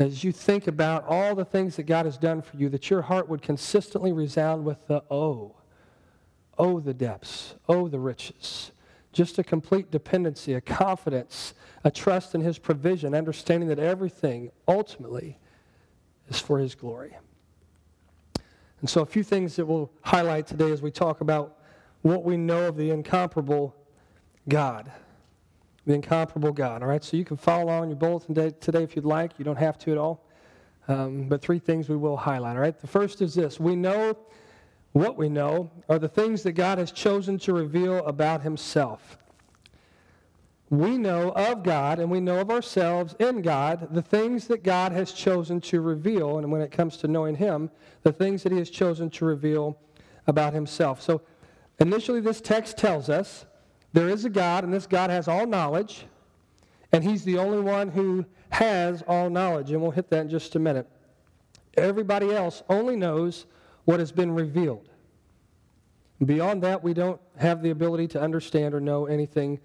As 0.00 0.24
you 0.24 0.32
think 0.32 0.66
about 0.66 1.04
all 1.06 1.34
the 1.34 1.44
things 1.44 1.76
that 1.76 1.82
God 1.82 2.06
has 2.06 2.16
done 2.16 2.40
for 2.40 2.56
you, 2.56 2.70
that 2.70 2.88
your 2.88 3.02
heart 3.02 3.28
would 3.28 3.42
consistently 3.42 4.12
resound 4.12 4.64
with 4.64 4.86
the 4.86 5.02
oh. 5.10 5.56
Oh, 6.56 6.80
the 6.80 6.94
depths. 6.94 7.54
Oh, 7.68 7.86
the 7.86 7.98
riches. 7.98 8.72
Just 9.12 9.38
a 9.38 9.44
complete 9.44 9.90
dependency, 9.90 10.54
a 10.54 10.60
confidence, 10.62 11.52
a 11.84 11.90
trust 11.90 12.34
in 12.34 12.40
His 12.40 12.58
provision, 12.58 13.14
understanding 13.14 13.68
that 13.68 13.78
everything 13.78 14.50
ultimately 14.66 15.38
is 16.30 16.40
for 16.40 16.58
His 16.58 16.74
glory. 16.74 17.14
And 18.80 18.88
so, 18.88 19.02
a 19.02 19.06
few 19.06 19.22
things 19.22 19.56
that 19.56 19.66
we'll 19.66 19.92
highlight 20.00 20.46
today 20.46 20.70
as 20.70 20.80
we 20.80 20.90
talk 20.90 21.20
about 21.20 21.58
what 22.00 22.24
we 22.24 22.38
know 22.38 22.68
of 22.68 22.78
the 22.78 22.88
incomparable 22.88 23.76
God 24.48 24.90
the 25.86 25.94
incomparable 25.94 26.52
God. 26.52 26.82
All 26.82 26.88
right, 26.88 27.02
so 27.02 27.16
you 27.16 27.24
can 27.24 27.36
follow 27.36 27.64
along 27.64 27.88
your 27.88 27.96
bulletin 27.96 28.34
today 28.60 28.82
if 28.82 28.96
you'd 28.96 29.04
like. 29.04 29.38
You 29.38 29.44
don't 29.44 29.56
have 29.56 29.78
to 29.78 29.92
at 29.92 29.98
all. 29.98 30.24
Um, 30.88 31.28
but 31.28 31.40
three 31.40 31.58
things 31.58 31.88
we 31.88 31.96
will 31.96 32.16
highlight. 32.16 32.56
All 32.56 32.62
right, 32.62 32.78
the 32.78 32.86
first 32.86 33.22
is 33.22 33.34
this: 33.34 33.60
we 33.60 33.76
know 33.76 34.16
what 34.92 35.16
we 35.16 35.28
know 35.28 35.70
are 35.88 35.98
the 35.98 36.08
things 36.08 36.42
that 36.42 36.52
God 36.52 36.78
has 36.78 36.90
chosen 36.90 37.38
to 37.40 37.52
reveal 37.52 38.04
about 38.06 38.42
Himself. 38.42 39.18
We 40.68 40.98
know 40.98 41.30
of 41.30 41.64
God 41.64 41.98
and 41.98 42.10
we 42.10 42.20
know 42.20 42.38
of 42.38 42.50
ourselves 42.50 43.16
in 43.18 43.42
God 43.42 43.92
the 43.92 44.02
things 44.02 44.46
that 44.46 44.62
God 44.62 44.92
has 44.92 45.12
chosen 45.12 45.60
to 45.62 45.80
reveal, 45.80 46.38
and 46.38 46.50
when 46.50 46.60
it 46.60 46.70
comes 46.70 46.96
to 46.98 47.08
knowing 47.08 47.36
Him, 47.36 47.70
the 48.02 48.12
things 48.12 48.42
that 48.42 48.52
He 48.52 48.58
has 48.58 48.70
chosen 48.70 49.10
to 49.10 49.24
reveal 49.24 49.78
about 50.26 50.54
Himself. 50.54 51.02
So, 51.02 51.22
initially, 51.78 52.20
this 52.20 52.40
text 52.40 52.78
tells 52.78 53.08
us 53.08 53.46
there 53.92 54.08
is 54.08 54.24
a 54.24 54.30
God, 54.30 54.64
and 54.64 54.72
this 54.72 54.86
God 54.86 55.10
has 55.10 55.28
all 55.28 55.46
knowledge, 55.46 56.06
and 56.92 57.02
He's 57.02 57.24
the 57.24 57.38
only 57.38 57.60
one 57.60 57.88
who 57.88 58.24
has 58.50 59.02
all 59.02 59.30
knowledge. 59.30 59.70
And 59.70 59.80
we'll 59.80 59.90
hit 59.90 60.10
that 60.10 60.22
in 60.22 60.28
just 60.28 60.54
a 60.56 60.58
minute. 60.58 60.88
Everybody 61.76 62.32
else 62.32 62.62
only 62.68 62.96
knows 62.96 63.46
what 63.84 64.00
has 64.00 64.12
been 64.12 64.32
revealed. 64.32 64.88
Beyond 66.24 66.62
that, 66.62 66.82
we 66.82 66.92
don't 66.92 67.20
have 67.38 67.62
the 67.62 67.70
ability 67.70 68.08
to 68.08 68.20
understand 68.20 68.74
or 68.74 68.80
know 68.80 69.06
anything 69.06 69.58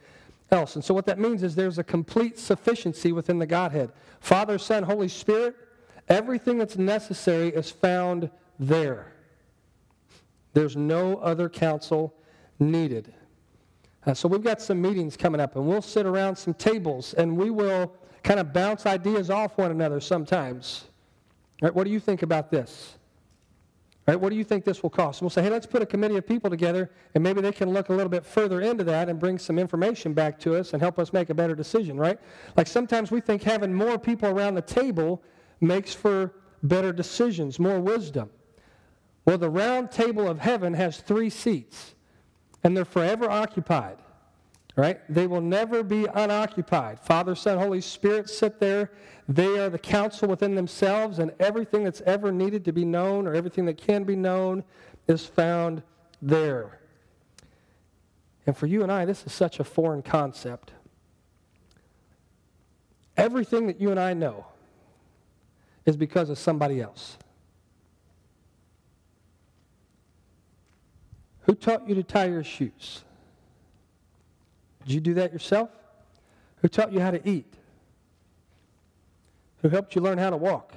else. 0.51 0.75
And 0.75 0.83
so, 0.83 0.93
what 0.93 1.05
that 1.07 1.19
means 1.19 1.43
is 1.43 1.55
there's 1.55 1.79
a 1.79 1.83
complete 1.83 2.39
sufficiency 2.39 3.11
within 3.11 3.39
the 3.39 3.45
Godhead 3.45 3.91
Father, 4.19 4.57
Son, 4.57 4.83
Holy 4.83 5.07
Spirit, 5.07 5.55
everything 6.07 6.57
that's 6.57 6.77
necessary 6.77 7.49
is 7.49 7.69
found 7.69 8.29
there. 8.57 9.13
There's 10.53 10.77
no 10.77 11.17
other 11.17 11.49
counsel 11.49 12.15
needed. 12.59 13.13
Uh, 14.05 14.13
so 14.13 14.27
we've 14.27 14.43
got 14.43 14.61
some 14.61 14.81
meetings 14.81 15.17
coming 15.17 15.41
up, 15.41 15.55
and 15.55 15.65
we'll 15.65 15.81
sit 15.81 16.05
around 16.05 16.35
some 16.35 16.53
tables, 16.53 17.13
and 17.15 17.35
we 17.35 17.49
will 17.49 17.91
kind 18.23 18.39
of 18.39 18.53
bounce 18.53 18.85
ideas 18.85 19.29
off 19.29 19.57
one 19.57 19.71
another 19.71 19.99
sometimes. 19.99 20.85
Right, 21.61 21.73
what 21.73 21.85
do 21.85 21.89
you 21.89 21.99
think 21.99 22.21
about 22.21 22.51
this? 22.51 22.97
Right, 24.07 24.19
what 24.19 24.29
do 24.29 24.35
you 24.35 24.43
think 24.43 24.63
this 24.63 24.83
will 24.83 24.91
cost? 24.91 25.21
And 25.21 25.25
we'll 25.25 25.31
say, 25.31 25.41
hey, 25.41 25.49
let's 25.49 25.65
put 25.65 25.81
a 25.81 25.85
committee 25.85 26.17
of 26.17 26.27
people 26.27 26.51
together, 26.51 26.91
and 27.15 27.23
maybe 27.23 27.41
they 27.41 27.51
can 27.51 27.71
look 27.71 27.89
a 27.89 27.93
little 27.93 28.09
bit 28.09 28.23
further 28.23 28.61
into 28.61 28.83
that 28.83 29.09
and 29.09 29.19
bring 29.19 29.39
some 29.39 29.57
information 29.57 30.13
back 30.13 30.39
to 30.41 30.55
us 30.55 30.73
and 30.73 30.81
help 30.81 30.99
us 30.99 31.11
make 31.11 31.31
a 31.31 31.33
better 31.33 31.55
decision, 31.55 31.97
right? 31.97 32.19
Like 32.55 32.67
sometimes 32.67 33.09
we 33.09 33.21
think 33.21 33.41
having 33.41 33.73
more 33.73 33.97
people 33.97 34.29
around 34.29 34.53
the 34.53 34.61
table 34.61 35.23
makes 35.59 35.93
for 35.93 36.35
better 36.61 36.93
decisions, 36.93 37.57
more 37.57 37.79
wisdom. 37.79 38.29
Well, 39.25 39.39
the 39.39 39.49
round 39.49 39.91
table 39.91 40.27
of 40.27 40.39
heaven 40.39 40.75
has 40.75 40.97
three 40.97 41.31
seats 41.31 41.95
and 42.65 42.75
they're 42.75 42.83
forever 42.83 43.29
occupied. 43.29 43.97
Right? 44.75 44.99
They 45.07 45.25
will 45.25 45.39
never 45.39 45.83
be 45.83 46.05
unoccupied. 46.13 46.99
Father, 46.99 47.33
Son, 47.33 47.57
Holy 47.57 47.79
Spirit 47.79 48.29
sit 48.29 48.59
there. 48.59 48.91
They 49.29 49.57
are 49.59 49.69
the 49.69 49.79
counsel 49.79 50.27
within 50.27 50.53
themselves, 50.53 51.19
and 51.19 51.31
everything 51.39 51.85
that's 51.85 52.01
ever 52.01 52.29
needed 52.29 52.65
to 52.65 52.73
be 52.73 52.83
known 52.83 53.25
or 53.25 53.33
everything 53.33 53.65
that 53.67 53.77
can 53.77 54.03
be 54.03 54.17
known 54.17 54.65
is 55.07 55.25
found 55.25 55.81
there. 56.21 56.79
And 58.45 58.57
for 58.57 58.65
you 58.65 58.83
and 58.83 58.91
I, 58.91 59.05
this 59.05 59.25
is 59.25 59.31
such 59.31 59.61
a 59.61 59.63
foreign 59.63 60.01
concept. 60.01 60.73
Everything 63.15 63.67
that 63.67 63.79
you 63.79 63.91
and 63.91 63.99
I 63.99 64.13
know 64.13 64.45
is 65.85 65.95
because 65.95 66.29
of 66.29 66.37
somebody 66.37 66.81
else. 66.81 67.17
Who 71.45 71.53
taught 71.53 71.87
you 71.87 71.95
to 71.95 72.03
tie 72.03 72.25
your 72.25 72.43
shoes? 72.43 73.03
Did 74.83 74.93
you 74.93 74.99
do 74.99 75.13
that 75.15 75.31
yourself? 75.31 75.69
Who 76.57 76.67
taught 76.67 76.91
you 76.91 76.99
how 76.99 77.11
to 77.11 77.27
eat? 77.27 77.53
Who 79.61 79.69
helped 79.69 79.95
you 79.95 80.01
learn 80.01 80.17
how 80.17 80.29
to 80.29 80.37
walk? 80.37 80.73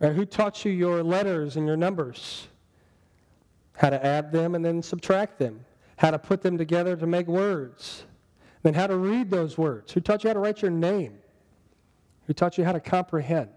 Or 0.00 0.12
who 0.12 0.26
taught 0.26 0.64
you 0.64 0.72
your 0.72 1.02
letters 1.02 1.56
and 1.56 1.66
your 1.66 1.76
numbers? 1.76 2.48
How 3.76 3.90
to 3.90 4.04
add 4.04 4.32
them 4.32 4.54
and 4.54 4.64
then 4.64 4.82
subtract 4.82 5.38
them? 5.38 5.64
How 5.96 6.10
to 6.10 6.18
put 6.18 6.42
them 6.42 6.58
together 6.58 6.96
to 6.96 7.06
make 7.06 7.28
words? 7.28 8.04
Then 8.62 8.74
how 8.74 8.88
to 8.88 8.96
read 8.96 9.30
those 9.30 9.56
words? 9.56 9.92
Who 9.92 10.00
taught 10.00 10.24
you 10.24 10.28
how 10.28 10.34
to 10.34 10.40
write 10.40 10.62
your 10.62 10.70
name? 10.70 11.18
Who 12.26 12.32
taught 12.32 12.58
you 12.58 12.64
how 12.64 12.72
to 12.72 12.80
comprehend? 12.80 13.50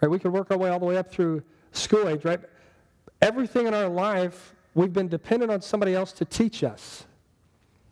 Right? 0.00 0.08
We 0.08 0.18
could 0.18 0.32
work 0.32 0.50
our 0.50 0.58
way 0.58 0.70
all 0.70 0.78
the 0.78 0.86
way 0.86 0.96
up 0.96 1.10
through 1.10 1.42
school 1.72 2.08
age, 2.08 2.24
right? 2.24 2.40
Everything 3.24 3.66
in 3.66 3.72
our 3.72 3.88
life, 3.88 4.54
we've 4.74 4.92
been 4.92 5.08
dependent 5.08 5.50
on 5.50 5.62
somebody 5.62 5.94
else 5.94 6.12
to 6.12 6.26
teach 6.26 6.62
us. 6.62 7.06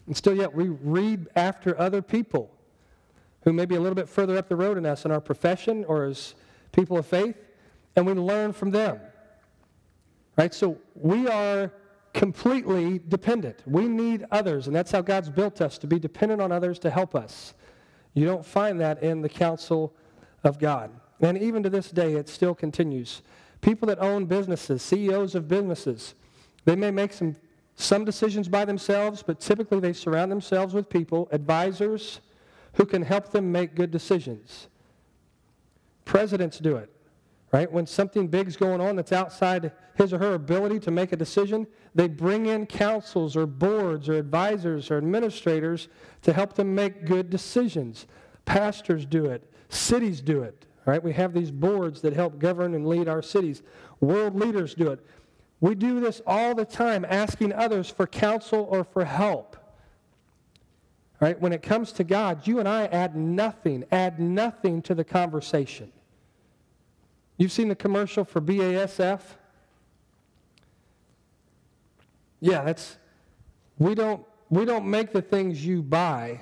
And 0.06 0.14
still 0.14 0.36
yet 0.36 0.52
we 0.54 0.68
read 0.68 1.26
after 1.34 1.78
other 1.80 2.02
people 2.02 2.50
who 3.44 3.54
may 3.54 3.64
be 3.64 3.76
a 3.76 3.80
little 3.80 3.94
bit 3.94 4.10
further 4.10 4.36
up 4.36 4.50
the 4.50 4.56
road 4.56 4.76
in 4.76 4.84
us 4.84 5.06
in 5.06 5.10
our 5.10 5.22
profession 5.22 5.86
or 5.86 6.04
as 6.04 6.34
people 6.70 6.98
of 6.98 7.06
faith, 7.06 7.34
and 7.96 8.04
we 8.04 8.12
learn 8.12 8.52
from 8.52 8.72
them. 8.72 9.00
Right? 10.36 10.52
So 10.52 10.76
we 10.94 11.26
are 11.28 11.72
completely 12.12 13.00
dependent. 13.08 13.62
We 13.64 13.88
need 13.88 14.26
others, 14.30 14.66
and 14.66 14.76
that's 14.76 14.92
how 14.92 15.00
God's 15.00 15.30
built 15.30 15.62
us 15.62 15.78
to 15.78 15.86
be 15.86 15.98
dependent 15.98 16.42
on 16.42 16.52
others 16.52 16.78
to 16.80 16.90
help 16.90 17.14
us. 17.14 17.54
You 18.12 18.26
don't 18.26 18.44
find 18.44 18.78
that 18.82 19.02
in 19.02 19.22
the 19.22 19.30
counsel 19.30 19.94
of 20.44 20.58
God. 20.58 20.90
And 21.20 21.38
even 21.38 21.62
to 21.62 21.70
this 21.70 21.90
day, 21.90 22.16
it 22.16 22.28
still 22.28 22.54
continues. 22.54 23.22
People 23.62 23.86
that 23.86 24.00
own 24.00 24.26
businesses, 24.26 24.82
CEOs 24.82 25.34
of 25.34 25.48
businesses, 25.48 26.14
they 26.64 26.76
may 26.76 26.90
make 26.90 27.12
some, 27.12 27.36
some 27.76 28.04
decisions 28.04 28.48
by 28.48 28.64
themselves, 28.64 29.22
but 29.22 29.40
typically 29.40 29.80
they 29.80 29.92
surround 29.92 30.30
themselves 30.30 30.74
with 30.74 30.90
people, 30.90 31.28
advisors, 31.32 32.20
who 32.74 32.84
can 32.84 33.02
help 33.02 33.30
them 33.30 33.50
make 33.50 33.74
good 33.74 33.90
decisions. 33.90 34.68
Presidents 36.04 36.58
do 36.58 36.76
it, 36.76 36.90
right? 37.52 37.70
When 37.70 37.86
something 37.86 38.26
big's 38.26 38.56
going 38.56 38.80
on 38.80 38.96
that's 38.96 39.12
outside 39.12 39.72
his 39.94 40.12
or 40.12 40.18
her 40.18 40.34
ability 40.34 40.80
to 40.80 40.90
make 40.90 41.12
a 41.12 41.16
decision, 41.16 41.66
they 41.94 42.08
bring 42.08 42.46
in 42.46 42.66
councils 42.66 43.36
or 43.36 43.46
boards 43.46 44.08
or 44.08 44.14
advisors 44.14 44.90
or 44.90 44.96
administrators 44.96 45.88
to 46.22 46.32
help 46.32 46.54
them 46.54 46.74
make 46.74 47.04
good 47.04 47.30
decisions. 47.30 48.06
Pastors 48.44 49.06
do 49.06 49.26
it, 49.26 49.48
cities 49.68 50.20
do 50.20 50.42
it, 50.42 50.66
right? 50.84 51.02
We 51.02 51.12
have 51.12 51.32
these 51.32 51.50
boards 51.50 52.00
that 52.02 52.12
help 52.12 52.38
govern 52.38 52.74
and 52.74 52.86
lead 52.86 53.08
our 53.08 53.22
cities. 53.22 53.62
World 54.00 54.34
leaders 54.34 54.74
do 54.74 54.90
it. 54.90 55.04
We 55.60 55.74
do 55.74 56.00
this 56.00 56.20
all 56.26 56.54
the 56.54 56.64
time, 56.64 57.06
asking 57.08 57.52
others 57.52 57.88
for 57.88 58.06
counsel 58.06 58.66
or 58.68 58.82
for 58.82 59.04
help. 59.04 59.56
Right? 61.20 61.40
When 61.40 61.52
it 61.52 61.62
comes 61.62 61.92
to 61.92 62.04
God, 62.04 62.48
you 62.48 62.58
and 62.58 62.68
I 62.68 62.86
add 62.86 63.14
nothing, 63.14 63.84
add 63.92 64.18
nothing 64.18 64.82
to 64.82 64.94
the 64.94 65.04
conversation. 65.04 65.92
You've 67.36 67.52
seen 67.52 67.68
the 67.68 67.76
commercial 67.76 68.24
for 68.24 68.40
BASF? 68.40 69.20
Yeah, 72.40 72.64
that's 72.64 72.96
we 73.78 73.94
don't 73.94 74.24
we 74.50 74.64
don't 74.64 74.84
make 74.84 75.12
the 75.12 75.22
things 75.22 75.64
you 75.64 75.80
buy. 75.80 76.40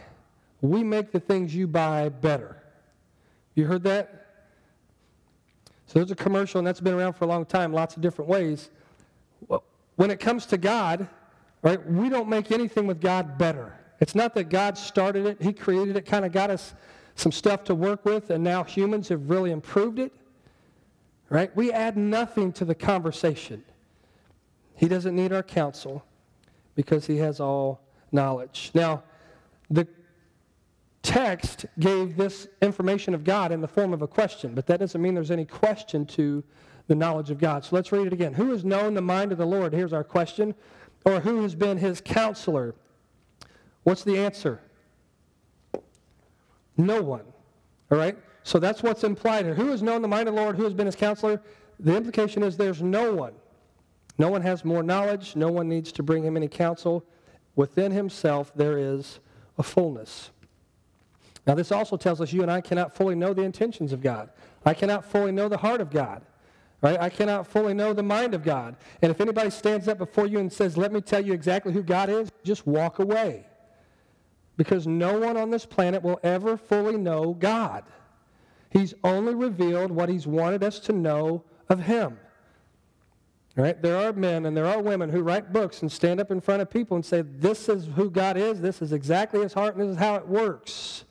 We 0.63 0.83
make 0.83 1.13
the 1.13 1.21
things 1.21 1.55
you 1.55 1.67
buy 1.67 2.09
better. 2.09 2.63
You 3.55 3.67
heard 3.67 3.83
that? 3.85 4.20
So 5.91 5.99
there's 5.99 6.13
a 6.13 6.15
commercial, 6.15 6.61
and 6.61 6.67
that's 6.69 6.79
been 6.79 6.95
around 6.95 7.15
for 7.15 7.25
a 7.25 7.27
long 7.27 7.45
time, 7.45 7.73
lots 7.73 7.97
of 7.97 8.01
different 8.01 8.31
ways. 8.31 8.71
When 9.97 10.13
it 10.13 10.21
comes 10.21 10.47
to 10.47 10.57
God, 10.57 11.09
right, 11.63 11.85
we 11.85 12.09
don't 12.09 12.29
make 12.29 12.53
anything 12.53 12.87
with 12.87 13.01
God 13.01 13.37
better. 13.37 13.77
It's 13.99 14.15
not 14.15 14.33
that 14.37 14.51
God 14.51 14.79
started 14.79 15.27
it, 15.27 15.43
He 15.43 15.53
created 15.53 15.97
it, 15.97 16.07
kind 16.07 16.25
of 16.25 16.31
got 16.31 16.49
us 16.49 16.75
some 17.17 17.33
stuff 17.33 17.65
to 17.65 17.75
work 17.75 18.05
with, 18.05 18.31
and 18.31 18.45
now 18.45 18.63
humans 18.63 19.09
have 19.09 19.29
really 19.29 19.51
improved 19.51 19.99
it. 19.99 20.13
Right? 21.29 21.55
We 21.57 21.73
add 21.73 21.97
nothing 21.97 22.53
to 22.53 22.65
the 22.65 22.75
conversation. 22.77 23.65
He 24.77 24.87
doesn't 24.87 25.17
need 25.17 25.33
our 25.33 25.43
counsel 25.43 26.05
because 26.77 27.05
he 27.05 27.17
has 27.17 27.41
all 27.41 27.81
knowledge. 28.13 28.71
Now, 28.75 29.03
the 29.69 29.89
text 31.11 31.67
gave 31.81 32.17
this 32.17 32.47
information 32.63 33.15
of 33.15 33.25
God 33.25 33.51
in 33.51 33.61
the 33.61 33.67
form 33.67 33.93
of 33.93 34.01
a 34.01 34.07
question, 34.07 34.55
but 34.55 34.67
that 34.69 34.79
doesn't 34.79 35.03
mean 35.03 35.15
there's 35.15 35.33
any 35.33 35.45
question 35.45 36.07
to 36.07 36.45
the 36.87 36.95
knowledge 36.95 37.31
of 37.31 37.39
God. 37.39 37.65
So 37.65 37.75
let's 37.75 37.91
read 37.91 38.07
it 38.07 38.13
again. 38.13 38.33
Who 38.33 38.51
has 38.51 38.65
known 38.65 38.95
the 38.95 39.03
mind 39.03 39.33
of 39.33 39.39
the 39.39 39.47
Lord? 39.47 39.73
Here's 39.73 39.93
our 39.93 40.05
question. 40.05 40.55
Or 41.05 41.19
who 41.19 41.43
has 41.43 41.55
been 41.55 41.79
his 41.79 42.01
counselor? 42.01 42.77
What's 43.83 44.05
the 44.05 44.19
answer? 44.19 44.61
No 46.77 47.03
one. 47.03 47.25
All 47.91 47.99
right? 47.99 48.17
So 48.45 48.59
that's 48.59 48.83
what's 48.83 49.03
implied 49.03 49.45
here. 49.47 49.55
Who 49.55 49.71
has 49.71 49.83
known 49.83 50.03
the 50.03 50.09
mind 50.09 50.29
of 50.29 50.35
the 50.35 50.41
Lord? 50.41 50.57
Who 50.57 50.65
has 50.65 50.75
been 50.75 50.87
his 50.87 50.97
counselor? 50.97 51.43
The 51.81 51.97
implication 51.97 52.43
is 52.43 52.57
there's 52.57 52.83
no 52.83 53.15
one. 53.15 53.33
No 54.17 54.29
one 54.31 54.43
has 54.43 54.65
more 54.65 54.83
knowledge. 54.83 55.35
No 55.35 55.51
one 55.51 55.69
needs 55.69 55.91
to 55.93 56.03
bring 56.03 56.23
him 56.23 56.37
any 56.37 56.49
counsel. 56.49 57.05
Within 57.57 57.91
himself, 57.91 58.53
there 58.55 58.79
is 58.79 59.19
a 59.59 59.63
fullness. 59.63 60.31
Now, 61.47 61.55
this 61.55 61.73
also 61.73 61.97
tells 61.97 62.21
us 62.21 62.33
you 62.33 62.43
and 62.43 62.51
I 62.51 62.61
cannot 62.61 62.95
fully 62.95 63.15
know 63.15 63.33
the 63.33 63.43
intentions 63.43 63.93
of 63.93 64.01
God. 64.01 64.31
I 64.65 64.75
cannot 64.75 65.05
fully 65.05 65.33
know 65.33 65.49
the 65.49 65.57
heart 65.57 65.81
of 65.81 65.91
God. 65.91 66.23
Right? 66.83 67.01
I 67.01 67.11
cannot 67.11 67.47
fully 67.47 67.75
know 67.75 67.93
the 67.93 68.03
mind 68.03 68.35
of 68.35 68.43
God. 68.43 68.77
And 69.03 69.11
if 69.11 69.21
anybody 69.21 69.51
stands 69.51 69.87
up 69.87 69.99
before 69.99 70.27
you 70.27 70.39
and 70.39 70.51
says, 70.51 70.77
Let 70.77 70.93
me 70.93 71.01
tell 71.01 71.25
you 71.25 71.33
exactly 71.33 71.73
who 71.73 71.83
God 71.83 72.09
is, 72.09 72.31
just 72.43 72.67
walk 72.67 72.99
away 72.99 73.45
because 74.61 74.87
no 74.87 75.19
one 75.19 75.39
on 75.39 75.49
this 75.49 75.65
planet 75.65 76.03
will 76.03 76.21
ever 76.23 76.55
fully 76.55 76.99
know 76.99 77.33
God. 77.33 77.83
He's 78.69 78.93
only 79.03 79.35
revealed 79.35 79.91
what 79.91 80.11
he's 80.11 80.27
wanted 80.27 80.63
us 80.63 80.79
to 80.81 80.93
know 80.93 81.45
of 81.71 81.81
him. 81.81 82.19
Right? 83.57 83.81
There 83.81 83.97
are 83.97 84.13
men 84.13 84.45
and 84.45 84.55
there 84.55 84.67
are 84.67 84.83
women 84.83 85.09
who 85.09 85.23
write 85.23 85.51
books 85.51 85.81
and 85.81 85.91
stand 85.91 86.21
up 86.21 86.31
in 86.31 86.43
front 86.43 86.61
of 86.61 86.69
people 86.69 86.95
and 86.95 87.03
say, 87.03 87.23
This 87.23 87.71
is 87.71 87.87
who 87.97 88.11
God 88.11 88.37
is, 88.37 88.61
this 88.61 88.83
is 88.83 88.93
exactly 88.93 89.41
his 89.41 89.55
heart, 89.55 89.77
and 89.77 89.83
this 89.89 89.95
is 89.95 89.99
how 89.99 90.17
it 90.17 90.29
works. 90.29 91.05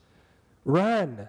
Run. 0.66 1.28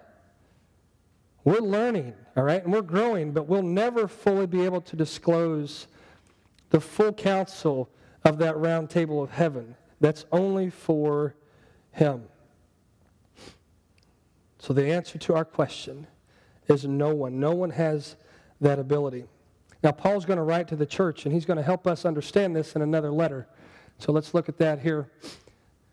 We're 1.44 1.60
learning, 1.60 2.14
all 2.36 2.44
right, 2.44 2.62
and 2.62 2.72
we're 2.72 2.82
growing, 2.82 3.32
but 3.32 3.48
we'll 3.48 3.62
never 3.62 4.06
fully 4.06 4.46
be 4.46 4.64
able 4.64 4.82
to 4.82 4.96
disclose 4.96 5.86
the 6.70 6.80
full 6.80 7.12
counsel 7.12 7.88
of 8.24 8.38
that 8.38 8.56
round 8.56 8.90
table 8.90 9.22
of 9.22 9.30
heaven. 9.30 9.74
That's 10.00 10.26
only 10.32 10.70
for 10.70 11.34
him. 11.92 12.24
So 14.58 14.74
the 14.74 14.92
answer 14.92 15.18
to 15.18 15.34
our 15.34 15.44
question 15.44 16.06
is 16.68 16.84
no 16.84 17.14
one. 17.14 17.40
No 17.40 17.52
one 17.52 17.70
has 17.70 18.16
that 18.60 18.78
ability. 18.78 19.24
Now, 19.82 19.92
Paul's 19.92 20.26
going 20.26 20.36
to 20.36 20.42
write 20.42 20.68
to 20.68 20.76
the 20.76 20.84
church, 20.84 21.24
and 21.24 21.32
he's 21.32 21.46
going 21.46 21.56
to 21.56 21.62
help 21.62 21.86
us 21.86 22.04
understand 22.04 22.54
this 22.54 22.76
in 22.76 22.82
another 22.82 23.10
letter. 23.10 23.48
So 23.98 24.12
let's 24.12 24.34
look 24.34 24.48
at 24.48 24.58
that 24.58 24.80
here. 24.80 25.10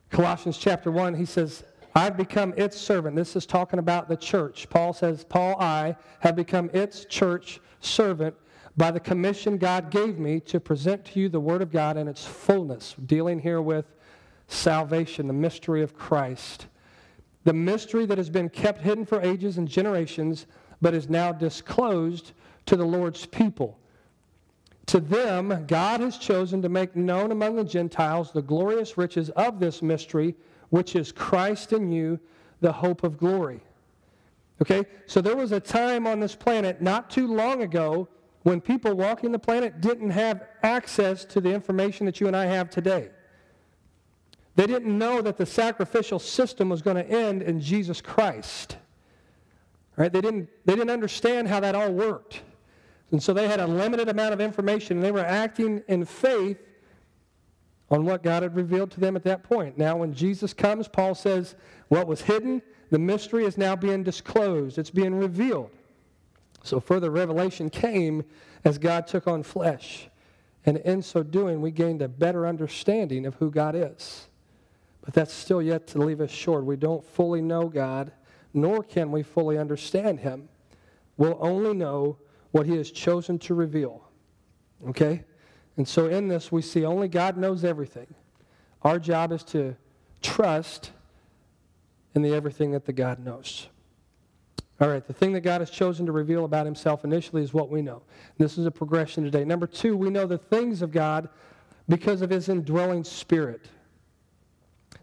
Colossians 0.10 0.58
chapter 0.58 0.92
1, 0.92 1.16
he 1.16 1.26
says, 1.26 1.64
I've 1.98 2.16
become 2.16 2.54
its 2.58 2.80
servant. 2.80 3.16
This 3.16 3.36
is 3.36 3.48
talking 3.48 3.80
about 3.80 4.08
the 4.08 4.16
church. 4.16 4.70
Paul 4.70 4.94
says, 4.94 5.24
Paul, 5.24 5.60
I 5.60 5.96
have 6.20 6.36
become 6.36 6.70
its 6.72 7.06
church 7.06 7.60
servant 7.80 8.36
by 8.78 8.92
the 8.92 9.00
commission 9.00 9.58
God 9.58 9.90
gave 9.90 10.20
me 10.20 10.40
to 10.42 10.60
present 10.60 11.06
to 11.06 11.20
you 11.20 11.28
the 11.28 11.40
Word 11.40 11.64
of 11.64 11.72
God 11.72 11.98
in 11.98 12.08
its 12.08 12.24
fullness, 12.24 12.96
dealing 13.08 13.40
here 13.40 13.64
with 13.64 13.96
salvation, 14.48 15.26
the 15.26 15.34
mystery 15.34 15.82
of 15.82 15.98
Christ. 15.98 16.68
The 17.46 17.54
mystery 17.54 18.06
that 18.06 18.20
has 18.20 18.30
been 18.30 18.50
kept 18.50 18.82
hidden 18.82 19.04
for 19.04 19.20
ages 19.20 19.58
and 19.58 19.68
generations, 19.68 20.46
but 20.80 20.94
is 20.94 21.10
now 21.10 21.32
disclosed 21.32 22.34
to 22.68 22.76
the 22.76 22.86
Lord's 22.86 23.26
people. 23.26 23.80
To 24.86 25.00
them, 25.00 25.66
God 25.66 26.02
has 26.02 26.20
chosen 26.20 26.62
to 26.62 26.70
make 26.70 26.96
known 26.96 27.32
among 27.32 27.56
the 27.56 27.64
Gentiles 27.64 28.32
the 28.32 28.44
glorious 28.44 29.00
riches 29.00 29.32
of 29.32 29.60
this 29.60 29.82
mystery, 29.82 30.36
which 30.70 30.96
is 30.96 31.12
Christ 31.12 31.74
in 31.74 31.92
you, 31.92 32.20
the 32.62 32.72
hope 32.72 33.04
of 33.04 33.18
glory. 33.18 33.62
Okay? 34.62 34.86
So 35.06 35.22
there 35.22 35.36
was 35.36 35.52
a 35.52 35.60
time 35.60 36.08
on 36.08 36.20
this 36.20 36.36
planet 36.36 36.82
not 36.82 37.10
too 37.10 37.28
long 37.28 37.62
ago 37.62 38.08
when 38.44 38.62
people 38.62 38.96
walking 38.96 39.32
the 39.32 39.40
planet 39.40 39.82
didn't 39.82 40.12
have 40.12 40.44
access 40.64 41.26
to 41.26 41.42
the 41.42 41.54
information 41.54 42.06
that 42.06 42.20
you 42.20 42.28
and 42.28 42.36
I 42.36 42.46
have 42.46 42.70
today. 42.70 43.10
They 44.56 44.66
didn't 44.66 44.98
know 44.98 45.22
that 45.22 45.38
the 45.38 45.46
sacrificial 45.46 46.18
system 46.18 46.70
was 46.70 46.82
going 46.82 46.98
to 46.98 47.08
end 47.08 47.44
in 47.44 47.60
Jesus 47.62 48.02
Christ. 48.02 48.78
Right? 49.96 50.12
They 50.12 50.22
didn't, 50.22 50.50
they 50.66 50.74
didn't 50.74 50.90
understand 50.90 51.48
how 51.48 51.60
that 51.60 51.76
all 51.76 51.92
worked. 51.92 52.42
And 53.12 53.22
so 53.22 53.34
they 53.34 53.48
had 53.48 53.60
a 53.60 53.68
limited 53.68 54.10
amount 54.10 54.34
of 54.34 54.42
information, 54.42 54.98
and 54.98 55.06
they 55.06 55.12
were 55.12 55.26
acting 55.26 55.84
in 55.88 56.06
faith 56.06 56.58
on 57.90 58.06
what 58.06 58.24
God 58.24 58.44
had 58.44 58.56
revealed 58.56 58.92
to 58.92 59.00
them 59.00 59.16
at 59.16 59.24
that 59.24 59.44
point. 59.44 59.78
Now, 59.78 59.98
when 59.98 60.14
Jesus 60.14 60.54
comes, 60.54 60.88
Paul 60.88 61.16
says, 61.16 61.56
what 61.88 62.08
was 62.08 62.22
hidden, 62.22 62.62
the 62.90 63.00
mystery 63.00 63.46
is 63.46 63.58
now 63.58 63.76
being 63.76 64.04
disclosed, 64.04 64.78
it's 64.78 64.90
being 64.90 65.16
revealed. 65.16 65.72
So 66.64 66.80
further 66.80 67.10
revelation 67.10 67.70
came 67.70 68.26
as 68.66 68.78
God 68.78 69.08
took 69.08 69.28
on 69.28 69.44
flesh. 69.44 70.10
And 70.66 70.78
in 70.80 71.02
so 71.02 71.24
doing, 71.24 71.62
we 71.62 71.72
gained 71.72 72.02
a 72.02 72.10
better 72.10 72.46
understanding 72.46 73.26
of 73.26 73.36
who 73.36 73.50
God 73.50 73.74
is. 73.74 74.28
But 75.02 75.14
that's 75.14 75.34
still 75.34 75.62
yet 75.62 75.88
to 75.88 76.00
leave 76.00 76.20
us 76.20 76.30
short. 76.30 76.66
We 76.66 76.76
don't 76.76 77.04
fully 77.04 77.42
know 77.42 77.70
God, 77.70 78.12
nor 78.54 78.84
can 78.84 79.10
we 79.10 79.24
fully 79.24 79.58
understand 79.58 80.20
Him. 80.20 80.50
We'll 81.16 81.38
only 81.40 81.74
know 81.74 82.18
what 82.52 82.66
He 82.66 82.76
has 82.76 82.92
chosen 82.92 83.40
to 83.40 83.54
reveal. 83.54 84.04
Okay? 84.90 85.24
And 85.78 85.88
so 85.88 86.08
in 86.08 86.28
this, 86.28 86.52
we 86.52 86.62
see 86.62 86.84
only 86.84 87.08
God 87.08 87.38
knows 87.38 87.64
everything. 87.64 88.08
Our 88.82 89.00
job 89.00 89.32
is 89.32 89.44
to 89.46 89.76
trust 90.22 90.92
in 92.16 92.24
the 92.24 92.34
everything 92.34 92.72
that 92.72 92.86
the 92.86 92.94
God 92.94 93.24
knows. 93.24 93.68
All 94.80 94.90
right, 94.90 95.06
the 95.06 95.14
thing 95.14 95.34
that 95.34 95.42
God 95.42 95.62
has 95.62 95.70
chosen 95.70 96.06
to 96.06 96.12
reveal 96.12 96.46
about 96.46 96.66
himself 96.66 97.04
initially 97.04 97.42
is 97.42 97.54
what 97.54 97.70
we 97.70 97.82
know. 97.82 98.04
This 98.38 98.58
is 98.58 98.66
a 98.66 98.72
progression 98.72 99.24
today. 99.24 99.44
Number 99.44 99.66
two, 99.66 99.98
we 99.98 100.10
know 100.10 100.28
the 100.28 100.38
things 100.38 100.82
of 100.82 100.92
God 100.92 101.30
because 101.90 102.22
of 102.22 102.30
his 102.30 102.50
indwelling 102.50 103.04
spirit. 103.04 103.70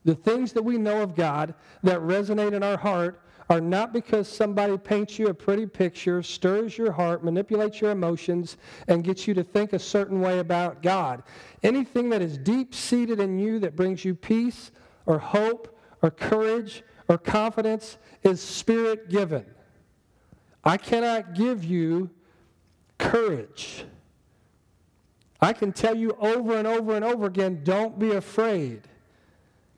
The 0.04 0.14
things 0.14 0.52
that 0.52 0.62
we 0.62 0.78
know 0.78 1.02
of 1.02 1.16
God 1.16 1.54
that 1.82 1.98
resonate 2.00 2.52
in 2.52 2.62
our 2.62 2.76
heart 2.76 3.20
are 3.50 3.60
not 3.60 3.92
because 3.92 4.26
somebody 4.28 4.78
paints 4.78 5.18
you 5.18 5.28
a 5.28 5.34
pretty 5.34 5.66
picture, 5.66 6.22
stirs 6.22 6.78
your 6.78 6.92
heart, 6.92 7.24
manipulates 7.24 7.80
your 7.80 7.90
emotions, 7.90 8.56
and 8.88 9.04
gets 9.04 9.28
you 9.28 9.34
to 9.34 9.44
think 9.44 9.72
a 9.72 9.78
certain 9.78 10.20
way 10.20 10.38
about 10.38 10.82
God. 10.82 11.22
Anything 11.62 12.08
that 12.10 12.22
is 12.22 12.38
deep 12.38 12.74
seated 12.74 13.20
in 13.20 13.38
you 13.38 13.58
that 13.58 13.76
brings 13.76 14.04
you 14.04 14.14
peace 14.14 14.70
or 15.06 15.18
hope 15.18 15.78
or 16.00 16.10
courage 16.10 16.82
or 17.08 17.18
confidence 17.18 17.98
is 18.22 18.40
spirit 18.40 19.10
given. 19.10 19.44
I 20.64 20.78
cannot 20.78 21.34
give 21.34 21.64
you 21.64 22.10
courage. 22.98 23.84
I 25.40 25.52
can 25.52 25.72
tell 25.72 25.94
you 25.94 26.16
over 26.18 26.56
and 26.56 26.66
over 26.66 26.96
and 26.96 27.04
over 27.04 27.26
again 27.26 27.60
don't 27.64 27.98
be 27.98 28.12
afraid. 28.12 28.82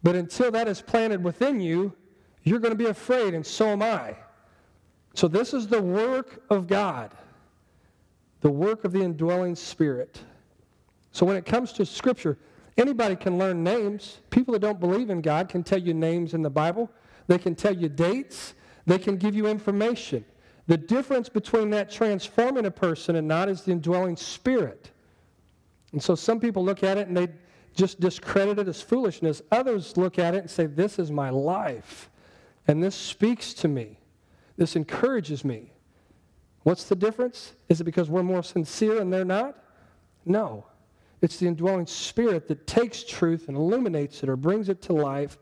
But 0.03 0.15
until 0.15 0.53
that 0.53 0.69
is 0.69 0.81
planted 0.81 1.25
within 1.25 1.59
you, 1.59 1.93
you're 2.47 2.61
going 2.61 2.73
to 2.73 2.79
be 2.79 2.87
afraid, 2.87 3.35
and 3.35 3.45
so 3.45 3.67
am 3.67 3.83
I. 3.83 4.17
So, 5.15 5.26
this 5.26 5.53
is 5.53 5.67
the 5.67 5.83
work 5.83 6.43
of 6.49 6.69
God, 6.69 7.11
the 8.41 8.50
work 8.50 8.85
of 8.85 8.93
the 8.93 9.03
indwelling 9.03 9.57
Spirit. 9.57 10.21
So, 11.11 11.26
when 11.26 11.37
it 11.37 11.45
comes 11.45 11.73
to 11.73 11.85
Scripture, 11.85 12.38
anybody 12.76 13.17
can 13.17 13.37
learn 13.37 13.65
names. 13.65 14.21
People 14.31 14.53
that 14.53 14.61
don't 14.61 14.79
believe 14.79 15.11
in 15.11 15.23
God 15.23 15.49
can 15.49 15.65
tell 15.65 15.81
you 15.81 15.93
names 15.93 16.35
in 16.35 16.43
the 16.43 16.50
Bible, 16.50 16.88
they 17.26 17.38
can 17.38 17.57
tell 17.57 17.75
you 17.75 17.88
dates, 17.88 18.55
they 18.87 18.99
can 18.99 19.17
give 19.17 19.35
you 19.35 19.49
information. 19.49 20.25
The 20.69 20.76
difference 20.76 21.29
between 21.29 21.71
that 21.71 21.91
transforming 21.91 22.67
a 22.67 22.71
person 22.71 23.17
and 23.17 23.26
not 23.26 23.49
is 23.49 23.62
the 23.62 23.73
indwelling 23.73 24.17
spirit. 24.17 24.91
And 25.93 26.03
so 26.03 26.15
some 26.15 26.38
people 26.38 26.65
look 26.65 26.85
at 26.85 26.97
it 26.97 27.09
and 27.09 27.17
they 27.17 27.29
just 27.75 27.99
discredit 27.99 28.61
it 28.61 28.69
as 28.69 28.81
foolishness. 28.81 29.43
Others 29.50 29.97
look 29.97 30.19
at 30.21 30.35
it 30.35 30.38
and 30.38 30.50
say, 30.50 30.67
This 30.67 31.00
is 31.00 31.11
my 31.11 31.31
life. 31.31 32.09
And 32.69 32.83
this 32.83 32.95
speaks 32.95 33.55
to 33.55 33.69
me. 33.69 33.99
This 34.57 34.77
encourages 34.77 35.45
me. 35.45 35.73
What's 36.63 36.85
the 36.85 36.97
difference? 36.97 37.53
Is 37.69 37.81
it 37.81 37.85
because 37.85 38.11
we're 38.11 38.23
more 38.23 38.43
sincere 38.43 39.01
and 39.01 39.13
they're 39.13 39.25
not? 39.25 39.57
No. 40.25 40.67
It's 41.23 41.37
the 41.39 41.47
indwelling 41.47 41.87
spirit 41.87 42.49
that 42.49 42.67
takes 42.67 43.05
truth 43.05 43.49
and 43.49 43.57
illuminates 43.57 44.23
it 44.23 44.29
or 44.29 44.37
brings 44.37 44.69
it 44.69 44.83
to 44.83 44.93
life 44.93 45.39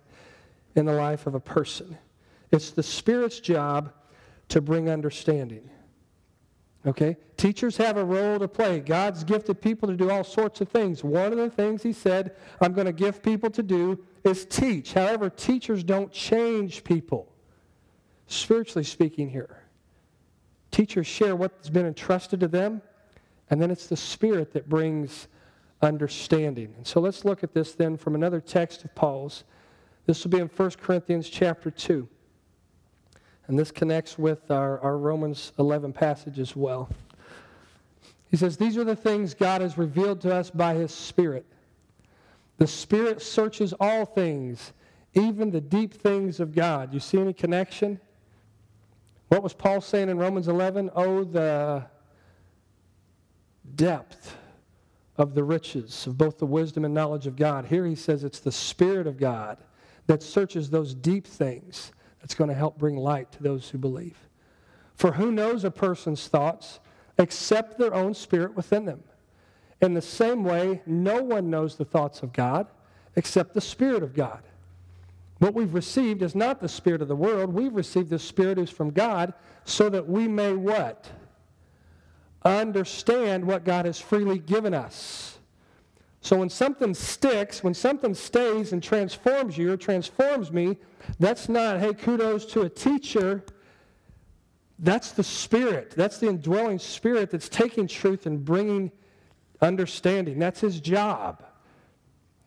in 0.74 0.84
the 0.84 0.92
life 0.92 1.26
of 1.26 1.34
a 1.34 1.40
person. 1.40 1.96
It's 2.52 2.70
the 2.70 2.82
spirit's 2.82 3.40
job 3.40 3.92
to 4.48 4.60
bring 4.60 4.88
understanding. 4.90 5.68
Okay? 6.86 7.16
Teachers 7.36 7.76
have 7.78 7.96
a 7.96 8.04
role 8.04 8.38
to 8.38 8.46
play. 8.46 8.80
God's 8.80 9.24
gifted 9.24 9.60
people 9.60 9.88
to 9.88 9.96
do 9.96 10.10
all 10.10 10.24
sorts 10.24 10.60
of 10.60 10.68
things. 10.68 11.02
One 11.02 11.32
of 11.32 11.38
the 11.38 11.50
things 11.50 11.82
he 11.82 11.92
said, 11.92 12.36
I'm 12.60 12.72
going 12.72 12.86
to 12.86 12.92
gift 12.92 13.22
people 13.22 13.50
to 13.50 13.62
do 13.62 14.04
is 14.24 14.46
teach. 14.46 14.94
However, 14.94 15.28
teachers 15.28 15.84
don't 15.84 16.10
change 16.10 16.82
people, 16.82 17.30
spiritually 18.26 18.84
speaking, 18.84 19.28
here. 19.28 19.58
Teachers 20.70 21.06
share 21.06 21.36
what's 21.36 21.68
been 21.68 21.86
entrusted 21.86 22.40
to 22.40 22.48
them, 22.48 22.82
and 23.50 23.60
then 23.60 23.70
it's 23.70 23.86
the 23.86 23.96
Spirit 23.96 24.52
that 24.54 24.68
brings 24.68 25.28
understanding. 25.82 26.74
And 26.76 26.86
so 26.86 27.00
let's 27.00 27.24
look 27.24 27.44
at 27.44 27.52
this 27.52 27.74
then 27.74 27.96
from 27.96 28.14
another 28.14 28.40
text 28.40 28.84
of 28.84 28.94
Paul's. 28.94 29.44
This 30.06 30.24
will 30.24 30.30
be 30.30 30.38
in 30.38 30.48
1 30.48 30.70
Corinthians 30.82 31.28
chapter 31.28 31.70
2. 31.70 32.08
And 33.46 33.58
this 33.58 33.70
connects 33.70 34.18
with 34.18 34.50
our, 34.50 34.80
our 34.80 34.96
Romans 34.96 35.52
11 35.58 35.92
passage 35.92 36.38
as 36.38 36.56
well. 36.56 36.88
He 38.30 38.36
says, 38.36 38.56
These 38.56 38.78
are 38.78 38.84
the 38.84 38.96
things 38.96 39.34
God 39.34 39.60
has 39.60 39.76
revealed 39.76 40.20
to 40.22 40.34
us 40.34 40.50
by 40.50 40.74
His 40.74 40.92
Spirit. 40.92 41.44
The 42.58 42.66
Spirit 42.66 43.20
searches 43.20 43.74
all 43.80 44.04
things, 44.04 44.72
even 45.14 45.50
the 45.50 45.60
deep 45.60 45.94
things 45.94 46.40
of 46.40 46.54
God. 46.54 46.94
You 46.94 47.00
see 47.00 47.20
any 47.20 47.32
connection? 47.32 48.00
What 49.28 49.42
was 49.42 49.52
Paul 49.52 49.80
saying 49.80 50.08
in 50.08 50.18
Romans 50.18 50.48
11? 50.48 50.90
Oh, 50.94 51.24
the 51.24 51.86
depth 53.74 54.36
of 55.16 55.34
the 55.34 55.44
riches 55.44 56.06
of 56.06 56.18
both 56.18 56.38
the 56.38 56.46
wisdom 56.46 56.84
and 56.84 56.94
knowledge 56.94 57.26
of 57.26 57.36
God. 57.36 57.66
Here 57.66 57.86
he 57.86 57.94
says 57.94 58.24
it's 58.24 58.40
the 58.40 58.52
Spirit 58.52 59.06
of 59.06 59.18
God 59.18 59.58
that 60.06 60.22
searches 60.22 60.70
those 60.70 60.94
deep 60.94 61.26
things 61.26 61.92
that's 62.20 62.34
going 62.34 62.48
to 62.48 62.54
help 62.54 62.78
bring 62.78 62.96
light 62.96 63.30
to 63.32 63.42
those 63.42 63.68
who 63.68 63.78
believe. 63.78 64.16
For 64.94 65.12
who 65.12 65.32
knows 65.32 65.64
a 65.64 65.70
person's 65.70 66.28
thoughts 66.28 66.80
except 67.18 67.78
their 67.78 67.94
own 67.94 68.14
spirit 68.14 68.54
within 68.56 68.84
them? 68.84 69.02
In 69.80 69.94
the 69.94 70.02
same 70.02 70.44
way, 70.44 70.82
no 70.86 71.22
one 71.22 71.50
knows 71.50 71.76
the 71.76 71.84
thoughts 71.84 72.22
of 72.22 72.32
God 72.32 72.66
except 73.16 73.54
the 73.54 73.60
Spirit 73.60 74.02
of 74.02 74.14
God. 74.14 74.42
What 75.38 75.54
we've 75.54 75.74
received 75.74 76.22
is 76.22 76.34
not 76.34 76.60
the 76.60 76.68
Spirit 76.68 77.02
of 77.02 77.08
the 77.08 77.16
world. 77.16 77.52
We've 77.52 77.74
received 77.74 78.10
the 78.10 78.18
Spirit 78.18 78.58
who's 78.58 78.70
from 78.70 78.90
God 78.90 79.34
so 79.64 79.88
that 79.88 80.08
we 80.08 80.28
may 80.28 80.52
what? 80.52 81.10
Understand 82.44 83.44
what 83.44 83.64
God 83.64 83.84
has 83.86 84.00
freely 84.00 84.38
given 84.38 84.74
us. 84.74 85.38
So 86.20 86.38
when 86.38 86.48
something 86.48 86.94
sticks, 86.94 87.62
when 87.62 87.74
something 87.74 88.14
stays 88.14 88.72
and 88.72 88.82
transforms 88.82 89.58
you 89.58 89.72
or 89.72 89.76
transforms 89.76 90.50
me, 90.50 90.78
that's 91.18 91.50
not, 91.50 91.80
hey, 91.80 91.92
kudos 91.92 92.46
to 92.46 92.62
a 92.62 92.68
teacher. 92.68 93.44
That's 94.78 95.12
the 95.12 95.22
Spirit. 95.22 95.92
That's 95.96 96.18
the 96.18 96.28
indwelling 96.28 96.78
Spirit 96.78 97.30
that's 97.30 97.48
taking 97.48 97.86
truth 97.86 98.24
and 98.24 98.42
bringing 98.42 98.90
understanding. 99.64 100.38
That's 100.38 100.60
his 100.60 100.80
job. 100.80 101.42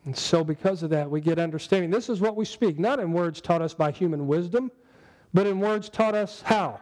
And 0.04 0.16
so, 0.16 0.42
because 0.42 0.82
of 0.82 0.90
that, 0.90 1.10
we 1.10 1.20
get 1.20 1.38
understanding. 1.38 1.90
This 1.90 2.08
is 2.08 2.20
what 2.20 2.36
we 2.36 2.46
speak, 2.46 2.78
not 2.78 2.98
in 3.00 3.12
words 3.12 3.40
taught 3.40 3.60
us 3.60 3.74
by 3.74 3.90
human 3.90 4.26
wisdom, 4.26 4.70
but 5.34 5.46
in 5.46 5.60
words 5.60 5.90
taught 5.90 6.14
us 6.14 6.40
how? 6.40 6.80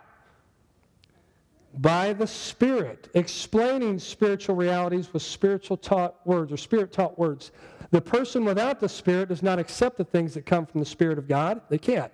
by 1.78 2.12
the 2.12 2.26
Spirit, 2.26 3.08
explaining 3.14 3.98
spiritual 3.98 4.56
realities 4.56 5.12
with 5.12 5.22
spiritual 5.22 5.76
taught 5.76 6.26
words 6.26 6.52
or 6.52 6.56
spirit 6.56 6.92
taught 6.92 7.18
words. 7.18 7.52
The 7.90 8.00
person 8.00 8.44
without 8.44 8.80
the 8.80 8.88
Spirit 8.88 9.28
does 9.28 9.42
not 9.42 9.58
accept 9.58 9.98
the 9.98 10.04
things 10.04 10.34
that 10.34 10.46
come 10.46 10.66
from 10.66 10.80
the 10.80 10.86
Spirit 10.86 11.18
of 11.18 11.28
God. 11.28 11.60
They 11.68 11.78
can't. 11.78 12.12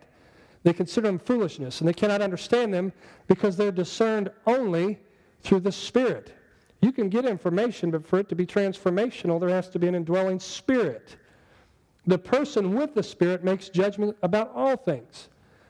They 0.65 0.73
consider 0.73 1.09
them 1.09 1.19
foolishness, 1.19 1.81
and 1.81 1.89
they 1.89 1.93
cannot 1.93 2.23
understand 2.23 2.73
them 2.75 2.93
because 3.27 3.57
they're 3.57 3.73
discerned 3.73 4.31
only 4.47 4.99
through 5.43 5.61
the 5.61 5.73
Spirit. 5.73 6.33
You 6.83 6.91
can 6.91 7.09
get 7.09 7.25
information, 7.25 7.93
but 7.93 8.05
for 8.07 8.19
it 8.19 8.29
to 8.29 8.35
be 8.35 8.45
transformational, 8.45 9.41
there 9.41 9.49
has 9.49 9.69
to 9.71 9.79
be 9.79 9.87
an 9.87 9.95
indwelling 9.95 10.41
Spirit. 10.41 11.17
The 12.07 12.19
person 12.19 12.75
with 12.75 12.95
the 12.95 13.05
Spirit 13.05 13.45
makes 13.45 13.69
judgment 13.69 14.17
about 14.23 14.51
all 14.53 14.77
things, 14.77 15.29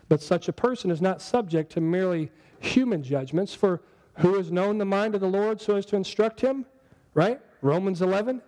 but 0.08 0.22
such 0.22 0.48
a 0.48 0.52
person 0.54 0.90
is 0.90 1.02
not 1.02 1.20
subject 1.20 1.70
to 1.72 1.82
merely 1.82 2.30
human 2.60 3.02
judgments. 3.02 3.54
For 3.54 3.82
who 4.16 4.34
has 4.36 4.50
known 4.50 4.78
the 4.78 4.86
mind 4.86 5.14
of 5.14 5.20
the 5.20 5.28
Lord 5.28 5.60
so 5.60 5.76
as 5.76 5.84
to 5.86 5.96
instruct 5.96 6.40
him? 6.40 6.64
Right? 7.12 7.38
Romans 7.60 8.00
11. 8.00 8.40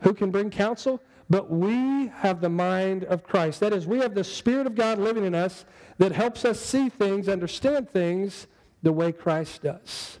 Who 0.00 0.14
can 0.14 0.32
bring 0.32 0.50
counsel? 0.50 1.00
But 1.30 1.48
we 1.48 2.08
have 2.08 2.40
the 2.40 2.48
mind 2.48 3.04
of 3.04 3.22
Christ. 3.22 3.60
That 3.60 3.72
is, 3.72 3.86
we 3.86 3.98
have 3.98 4.14
the 4.14 4.24
Spirit 4.24 4.66
of 4.66 4.74
God 4.74 4.98
living 4.98 5.24
in 5.24 5.34
us 5.34 5.64
that 5.98 6.10
helps 6.10 6.44
us 6.44 6.60
see 6.60 6.88
things, 6.88 7.28
understand 7.28 7.88
things 7.88 8.48
the 8.82 8.92
way 8.92 9.12
Christ 9.12 9.62
does. 9.62 10.18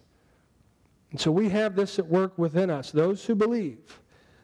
And 1.14 1.20
so 1.20 1.30
we 1.30 1.48
have 1.50 1.76
this 1.76 2.00
at 2.00 2.08
work 2.08 2.36
within 2.36 2.70
us, 2.70 2.90
those 2.90 3.24
who 3.24 3.36
believe, 3.36 4.00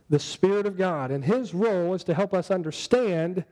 the 0.08 0.20
Spirit 0.20 0.66
of 0.66 0.78
God. 0.78 1.10
And 1.10 1.24
His 1.24 1.52
role 1.52 1.94
is 1.94 2.04
to 2.04 2.14
help 2.14 2.32
us 2.32 2.48
understand 2.48 3.44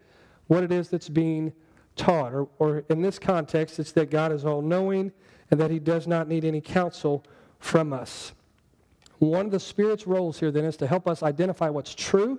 what 0.46 0.62
it 0.62 0.70
is 0.70 0.88
that's 0.88 1.08
being 1.08 1.52
taught. 1.96 2.32
Or, 2.32 2.48
or 2.60 2.84
in 2.88 3.02
this 3.02 3.18
context, 3.18 3.80
it's 3.80 3.90
that 3.90 4.12
God 4.12 4.30
is 4.30 4.44
all 4.44 4.62
knowing 4.62 5.10
and 5.50 5.58
that 5.58 5.68
he 5.68 5.80
does 5.80 6.06
not 6.06 6.28
need 6.28 6.44
any 6.44 6.60
counsel 6.60 7.24
from 7.58 7.92
us. 7.92 8.34
One 9.18 9.46
of 9.46 9.50
the 9.50 9.58
Spirit's 9.58 10.06
roles 10.06 10.38
here 10.38 10.52
then 10.52 10.64
is 10.64 10.76
to 10.76 10.86
help 10.86 11.08
us 11.08 11.24
identify 11.24 11.70
what's 11.70 11.96
true, 11.96 12.38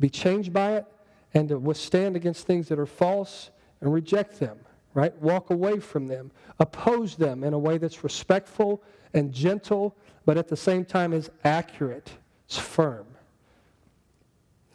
be 0.00 0.08
changed 0.08 0.54
by 0.54 0.76
it, 0.76 0.86
and 1.34 1.50
to 1.50 1.58
withstand 1.58 2.16
against 2.16 2.46
things 2.46 2.68
that 2.68 2.78
are 2.78 2.86
false 2.86 3.50
and 3.82 3.92
reject 3.92 4.40
them. 4.40 4.56
right? 4.94 5.14
Walk 5.20 5.50
away 5.50 5.80
from 5.80 6.06
them. 6.06 6.30
Oppose 6.60 7.16
them 7.16 7.44
in 7.44 7.52
a 7.52 7.58
way 7.58 7.76
that's 7.76 8.02
respectful 8.02 8.82
and 9.16 9.32
gentle, 9.32 9.96
but 10.24 10.36
at 10.36 10.48
the 10.48 10.56
same 10.56 10.84
time 10.84 11.12
is 11.12 11.30
accurate. 11.44 12.12
It's 12.46 12.58
firm. 12.58 13.06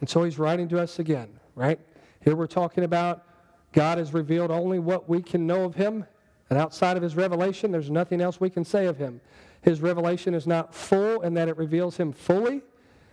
And 0.00 0.10
so 0.10 0.24
he's 0.24 0.38
writing 0.38 0.68
to 0.68 0.80
us 0.80 0.98
again, 0.98 1.28
right? 1.54 1.78
Here 2.20 2.36
we're 2.36 2.46
talking 2.46 2.84
about 2.84 3.24
God 3.72 3.98
has 3.98 4.12
revealed 4.12 4.50
only 4.50 4.78
what 4.78 5.08
we 5.08 5.22
can 5.22 5.46
know 5.46 5.64
of 5.64 5.74
him, 5.74 6.04
and 6.50 6.58
outside 6.58 6.96
of 6.96 7.02
his 7.02 7.16
revelation, 7.16 7.70
there's 7.70 7.90
nothing 7.90 8.20
else 8.20 8.40
we 8.40 8.50
can 8.50 8.64
say 8.64 8.86
of 8.86 8.98
him. 8.98 9.20
His 9.62 9.80
revelation 9.80 10.34
is 10.34 10.46
not 10.46 10.74
full 10.74 11.22
in 11.22 11.34
that 11.34 11.48
it 11.48 11.56
reveals 11.56 11.96
him 11.96 12.12
fully, 12.12 12.60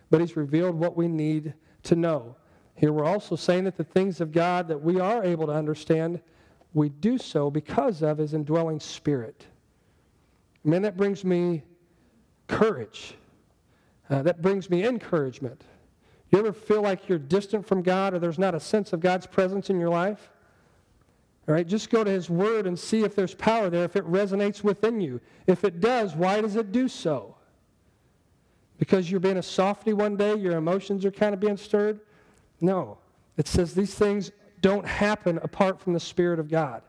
but 0.10 0.20
he's 0.20 0.36
revealed 0.36 0.76
what 0.76 0.98
we 0.98 1.08
need 1.08 1.54
to 1.84 1.96
know. 1.96 2.36
Here 2.76 2.92
we're 2.92 3.06
also 3.06 3.36
saying 3.36 3.65
that 3.65 3.78
the 3.78 3.84
things 3.84 4.20
of 4.20 4.32
God 4.32 4.68
that 4.68 4.82
we 4.82 5.00
are 5.00 5.24
able 5.24 5.46
to 5.46 5.54
understand, 5.54 6.22
we 6.74 6.89
do 6.89 7.18
so 7.18 7.52
because 7.52 8.02
of 8.02 8.18
his 8.18 8.34
indwelling 8.34 8.80
spirit. 8.80 9.46
Man, 10.63 10.82
that 10.82 10.98
brings 10.98 11.24
me 11.24 11.63
courage. 12.48 13.15
Uh, 14.10 14.22
that 14.24 14.41
brings 14.41 14.69
me 14.69 14.86
encouragement. 14.86 15.63
You 16.32 16.39
ever 16.39 16.54
feel 16.54 16.82
like 16.82 17.08
you're 17.08 17.17
distant 17.17 17.65
from 17.65 17.82
God 17.82 18.13
or 18.13 18.19
there's 18.19 18.39
not 18.39 18.56
a 18.56 18.60
sense 18.60 18.93
of 18.93 19.00
God's 19.00 19.26
presence 19.26 19.69
in 19.69 19.80
your 19.80 19.89
life? 19.89 20.30
All 21.48 21.56
right, 21.56 21.65
just 21.65 21.89
go 21.89 22.04
to 22.04 22.12
His 22.12 22.30
Word 22.30 22.67
and 22.67 22.78
see 22.78 23.04
if 23.04 23.15
there's 23.15 23.34
power 23.34 23.69
there, 23.69 23.84
if 23.84 23.95
it 23.95 24.06
resonates 24.06 24.63
within 24.63 25.02
you. 25.02 25.19
If 25.48 25.63
it 25.63 25.80
does, 25.80 26.15
why 26.15 26.41
does 26.41 26.56
it 26.56 26.72
do 26.72 26.88
so? 26.88 27.36
Because 28.78 29.10
you're 29.10 29.19
being 29.19 29.38
a 29.38 29.43
softy 29.43 29.93
one 29.93 30.15
day, 30.15 30.36
your 30.36 30.58
emotions 30.58 31.06
are 31.06 31.12
kind 31.12 31.34
of 31.34 31.39
being 31.39 31.58
stirred? 31.58 32.02
No. 32.62 33.00
It 33.38 33.48
says 33.48 33.74
these 33.74 33.95
things 33.95 34.32
don't 34.62 34.86
happen 34.86 35.39
apart 35.41 35.80
from 35.80 35.93
the 35.93 36.00
Spirit 36.00 36.39
of 36.39 36.50
God. 36.50 36.84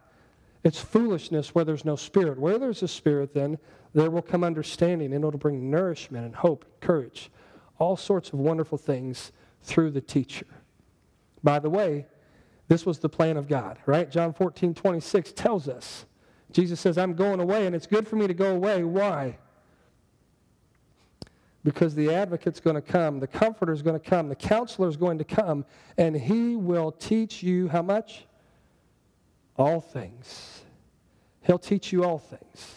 It's 0.62 0.78
foolishness 0.78 1.54
where 1.54 1.64
there's 1.64 1.84
no 1.84 1.96
Spirit. 1.96 2.38
Where 2.38 2.58
there's 2.58 2.82
a 2.82 2.88
Spirit, 2.88 3.32
then, 3.32 3.58
there 3.94 4.10
will 4.10 4.22
come 4.22 4.44
understanding, 4.44 5.12
and 5.12 5.24
it'll 5.24 5.38
bring 5.38 5.70
nourishment 5.70 6.24
and 6.24 6.34
hope 6.34 6.64
and 6.64 6.80
courage. 6.80 7.30
All 7.78 7.96
sorts 7.96 8.30
of 8.30 8.38
wonderful 8.38 8.78
things 8.78 9.32
through 9.62 9.90
the 9.90 10.00
teacher. 10.00 10.46
By 11.42 11.58
the 11.58 11.70
way, 11.70 12.06
this 12.68 12.84
was 12.84 12.98
the 12.98 13.08
plan 13.08 13.36
of 13.36 13.48
God, 13.48 13.78
right? 13.86 14.10
John 14.10 14.32
14, 14.32 14.74
26 14.74 15.32
tells 15.32 15.68
us. 15.68 16.06
Jesus 16.52 16.78
says, 16.78 16.98
I'm 16.98 17.14
going 17.14 17.40
away, 17.40 17.66
and 17.66 17.74
it's 17.74 17.86
good 17.86 18.06
for 18.06 18.16
me 18.16 18.26
to 18.26 18.34
go 18.34 18.54
away. 18.54 18.84
Why? 18.84 19.38
Because 21.64 21.94
the 21.94 22.12
advocate's 22.12 22.60
going 22.60 22.76
to 22.76 22.82
come, 22.82 23.18
the 23.18 23.26
comforter's 23.26 23.82
going 23.82 23.98
to 23.98 24.10
come, 24.10 24.28
the 24.28 24.36
counselor's 24.36 24.96
going 24.96 25.18
to 25.18 25.24
come, 25.24 25.64
and 25.96 26.16
he 26.16 26.56
will 26.56 26.92
teach 26.92 27.42
you 27.42 27.68
how 27.68 27.82
much? 27.82 28.26
All 29.60 29.82
things. 29.82 30.62
He'll 31.42 31.58
teach 31.58 31.92
you 31.92 32.02
all 32.02 32.18
things. 32.18 32.76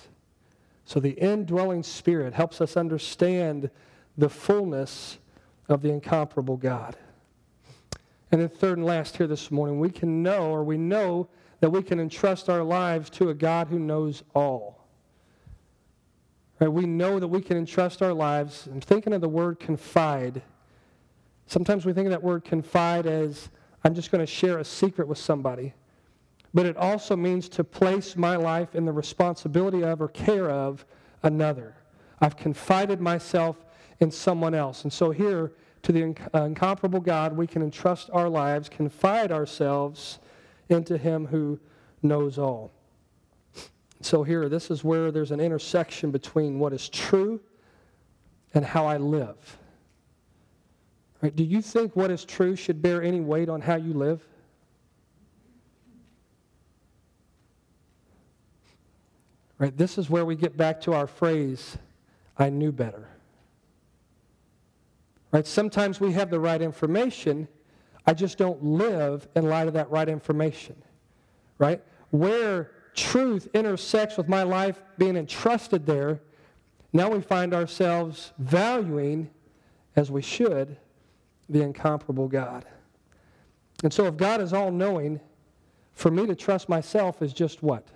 So 0.83 0.99
the 0.99 1.11
indwelling 1.11 1.81
spirit 1.81 2.33
helps 2.33 2.59
us 2.59 2.75
understand 2.75 3.69
the 4.17 4.27
fullness 4.27 5.17
of 5.69 5.81
the 5.81 5.89
incomparable 5.89 6.57
God. 6.57 6.97
And 8.33 8.41
then, 8.41 8.49
third 8.49 8.79
and 8.79 8.85
last 8.85 9.15
here 9.15 9.27
this 9.27 9.49
morning, 9.49 9.79
we 9.79 9.91
can 9.91 10.21
know 10.21 10.51
or 10.51 10.65
we 10.65 10.77
know 10.77 11.29
that 11.61 11.69
we 11.69 11.81
can 11.83 12.01
entrust 12.01 12.49
our 12.49 12.63
lives 12.63 13.09
to 13.11 13.29
a 13.29 13.33
God 13.33 13.69
who 13.69 13.79
knows 13.79 14.23
all. 14.35 14.85
Right? 16.59 16.67
We 16.67 16.85
know 16.85 17.17
that 17.17 17.29
we 17.29 17.39
can 17.39 17.55
entrust 17.55 18.01
our 18.01 18.13
lives. 18.13 18.67
I'm 18.69 18.81
thinking 18.81 19.13
of 19.13 19.21
the 19.21 19.29
word 19.29 19.57
confide. 19.57 20.41
Sometimes 21.47 21.85
we 21.85 21.93
think 21.93 22.07
of 22.07 22.11
that 22.11 22.23
word 22.23 22.43
confide 22.43 23.05
as 23.05 23.47
I'm 23.85 23.95
just 23.95 24.11
going 24.11 24.19
to 24.19 24.29
share 24.29 24.57
a 24.57 24.65
secret 24.65 25.07
with 25.07 25.17
somebody. 25.17 25.73
But 26.53 26.65
it 26.65 26.77
also 26.77 27.15
means 27.15 27.49
to 27.49 27.63
place 27.63 28.15
my 28.15 28.35
life 28.35 28.75
in 28.75 28.85
the 28.85 28.91
responsibility 28.91 29.83
of 29.83 30.01
or 30.01 30.07
care 30.09 30.49
of 30.49 30.85
another. 31.23 31.75
I've 32.21 32.37
confided 32.37 33.01
myself 33.01 33.57
in 33.99 34.11
someone 34.11 34.53
else. 34.53 34.83
And 34.83 34.93
so 34.93 35.11
here, 35.11 35.51
to 35.81 35.91
the 35.91 36.15
uh, 36.33 36.43
incomparable 36.43 36.99
God, 36.99 37.35
we 37.35 37.47
can 37.47 37.61
entrust 37.61 38.09
our 38.13 38.29
lives, 38.29 38.69
confide 38.69 39.31
ourselves 39.31 40.19
into 40.69 40.97
Him 40.97 41.25
who 41.25 41.59
knows 42.01 42.37
all. 42.37 42.71
So, 44.01 44.23
here, 44.23 44.49
this 44.49 44.69
is 44.69 44.83
where 44.83 45.11
there's 45.11 45.31
an 45.31 45.39
intersection 45.39 46.11
between 46.11 46.59
what 46.59 46.73
is 46.73 46.89
true 46.89 47.39
and 48.53 48.65
how 48.65 48.85
I 48.85 48.97
live. 48.97 49.57
Right? 51.21 51.35
Do 51.35 51.43
you 51.43 51.61
think 51.61 51.95
what 51.95 52.11
is 52.11 52.25
true 52.25 52.55
should 52.55 52.81
bear 52.81 53.01
any 53.01 53.21
weight 53.21 53.47
on 53.47 53.61
how 53.61 53.75
you 53.75 53.93
live? 53.93 54.21
Right? 59.63 59.77
This 59.77 59.97
is 59.97 60.09
where 60.09 60.25
we 60.25 60.35
get 60.35 60.57
back 60.57 60.81
to 60.81 60.91
our 60.91 61.07
phrase, 61.07 61.77
I 62.37 62.49
knew 62.49 62.73
better. 62.73 63.07
Right? 65.31 65.47
Sometimes 65.47 66.01
we 66.01 66.11
have 66.11 66.29
the 66.29 66.37
right 66.37 66.61
information, 66.61 67.47
I 68.05 68.13
just 68.13 68.37
don't 68.37 68.61
live 68.61 69.25
in 69.37 69.47
light 69.47 69.69
of 69.69 69.73
that 69.75 69.89
right 69.89 70.09
information. 70.09 70.75
Right? 71.59 71.81
Where 72.09 72.71
truth 72.93 73.47
intersects 73.53 74.17
with 74.17 74.27
my 74.27 74.43
life 74.43 74.81
being 74.97 75.15
entrusted 75.15 75.85
there, 75.85 76.19
now 76.91 77.09
we 77.09 77.21
find 77.21 77.53
ourselves 77.53 78.33
valuing, 78.39 79.29
as 79.95 80.11
we 80.11 80.21
should, 80.21 80.75
the 81.47 81.61
incomparable 81.61 82.27
God. 82.27 82.65
And 83.81 83.93
so 83.93 84.07
if 84.07 84.17
God 84.17 84.41
is 84.41 84.51
all 84.51 84.71
knowing, 84.71 85.21
for 85.93 86.11
me 86.11 86.25
to 86.25 86.35
trust 86.35 86.67
myself 86.67 87.21
is 87.21 87.31
just 87.31 87.63
what? 87.63 87.87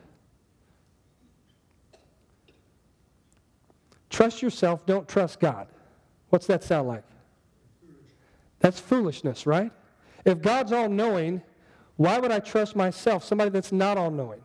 Trust 4.18 4.42
yourself, 4.42 4.84
don't 4.88 5.08
trust 5.08 5.40
God. 5.40 5.68
What's 6.30 6.48
that 6.48 6.64
sound 6.64 6.88
like? 6.88 7.04
That's 8.58 8.80
foolishness, 8.80 9.46
right? 9.46 9.72
If 10.26 10.42
God's 10.42 10.72
all 10.72 10.90
knowing, 10.90 11.44
why 11.98 12.18
would 12.18 12.32
I 12.32 12.40
trust 12.40 12.76
myself, 12.76 13.24
somebody 13.24 13.52
that's 13.52 13.72
not 13.72 13.96
all 13.96 14.10
knowing? 14.10 14.42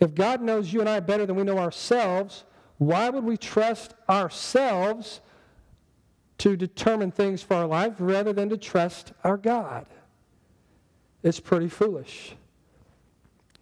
If 0.00 0.12
God 0.12 0.42
knows 0.42 0.72
you 0.72 0.80
and 0.80 0.88
I 0.88 0.98
better 0.98 1.24
than 1.24 1.36
we 1.36 1.44
know 1.44 1.56
ourselves, 1.56 2.42
why 2.78 3.08
would 3.08 3.22
we 3.22 3.36
trust 3.36 3.94
ourselves 4.08 5.20
to 6.38 6.56
determine 6.56 7.12
things 7.12 7.44
for 7.44 7.54
our 7.54 7.66
life 7.68 7.94
rather 8.00 8.32
than 8.32 8.48
to 8.48 8.56
trust 8.56 9.12
our 9.22 9.36
God? 9.36 9.86
It's 11.22 11.38
pretty 11.38 11.68
foolish. 11.68 12.34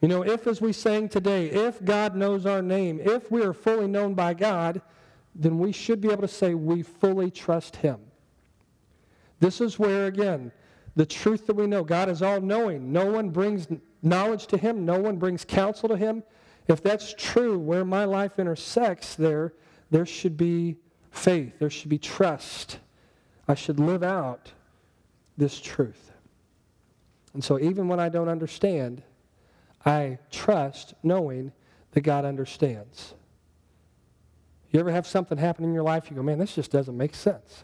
You 0.01 0.09
know, 0.09 0.25
if, 0.25 0.47
as 0.47 0.63
we 0.63 0.73
sang 0.73 1.11
today, 1.11 1.51
if 1.51 1.85
God 1.85 2.17
knows 2.17 2.47
our 2.47 2.63
name, 2.63 2.99
if 2.99 3.31
we 3.31 3.43
are 3.43 3.53
fully 3.53 3.89
known 3.89 4.15
by 4.15 4.33
God, 4.33 4.81
then 5.35 5.59
we 5.59 5.73
should 5.73 6.01
be 6.01 6.11
able 6.11 6.23
to 6.23 6.29
say 6.29 6.55
we 6.55 6.83
fully 6.83 7.31
trust 7.31 7.77
Him. 7.77 7.99
This 9.41 9.61
is 9.61 9.79
where, 9.79 10.07
again, 10.07 10.53
the 10.97 11.07
truth 11.07 11.47
that 11.47 11.57
we 11.57 11.67
know 11.67 11.83
God 11.83 12.09
is 12.09 12.23
all 12.23 12.41
knowing. 12.41 12.93
No 12.93 13.07
one 13.07 13.31
brings 13.31 13.67
knowledge 14.03 14.47
to 14.49 14.57
Him, 14.57 14.85
no 14.85 14.99
one 14.99 15.17
brings 15.17 15.45
counsel 15.45 15.89
to 15.89 15.97
Him. 15.97 16.23
If 16.69 16.83
that's 16.83 17.15
true, 17.19 17.59
where 17.59 17.85
my 17.85 18.05
life 18.05 18.39
intersects 18.39 19.17
there, 19.17 19.53
there 19.91 20.07
should 20.07 20.37
be 20.37 20.77
faith, 21.11 21.59
there 21.59 21.71
should 21.71 21.91
be 21.91 21.99
trust. 21.99 22.79
I 23.47 23.55
should 23.55 23.79
live 23.79 24.03
out 24.03 24.53
this 25.37 25.61
truth. 25.61 26.13
And 27.35 27.45
so, 27.45 27.59
even 27.59 27.89
when 27.89 28.01
I 28.01 28.09
don't 28.09 28.29
understand, 28.29 29.03
I 29.85 30.19
trust 30.31 30.95
knowing 31.03 31.53
that 31.91 32.01
God 32.01 32.25
understands. 32.25 33.15
You 34.75 34.81
ever 34.81 34.91
have 34.91 35.07
something 35.07 35.39
happen 35.39 35.65
in 35.65 35.73
your 35.73 35.85
life, 35.85 36.11
you 36.11 36.17
go, 36.17 36.23
man, 36.25 36.37
this 36.37 36.57
just 36.57 36.73
doesn't 36.73 36.97
make 36.97 37.15
sense. 37.15 37.63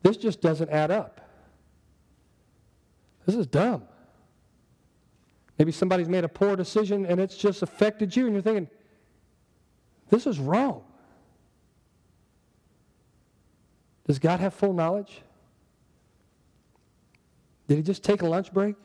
This 0.00 0.16
just 0.16 0.40
doesn't 0.40 0.70
add 0.70 0.92
up. 0.92 1.20
This 3.26 3.34
is 3.34 3.48
dumb. 3.48 3.82
Maybe 5.58 5.72
somebody's 5.72 6.08
made 6.08 6.22
a 6.22 6.28
poor 6.28 6.54
decision 6.54 7.04
and 7.06 7.18
it's 7.18 7.36
just 7.36 7.62
affected 7.62 8.14
you, 8.14 8.26
and 8.26 8.34
you're 8.34 8.42
thinking, 8.42 8.68
this 10.10 10.28
is 10.28 10.38
wrong. 10.38 10.84
Does 14.06 14.20
God 14.20 14.38
have 14.38 14.54
full 14.54 14.74
knowledge? 14.74 15.22
Did 17.66 17.78
he 17.78 17.82
just 17.82 18.04
take 18.04 18.22
a 18.22 18.28
lunch 18.28 18.52
break? 18.52 18.76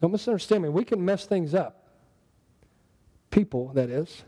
Don't 0.00 0.12
misunderstand 0.12 0.62
me. 0.62 0.70
We 0.70 0.86
can 0.86 1.04
mess 1.04 1.26
things 1.26 1.54
up. 1.54 1.86
People, 3.30 3.68
that 3.74 3.90
is. 3.90 4.24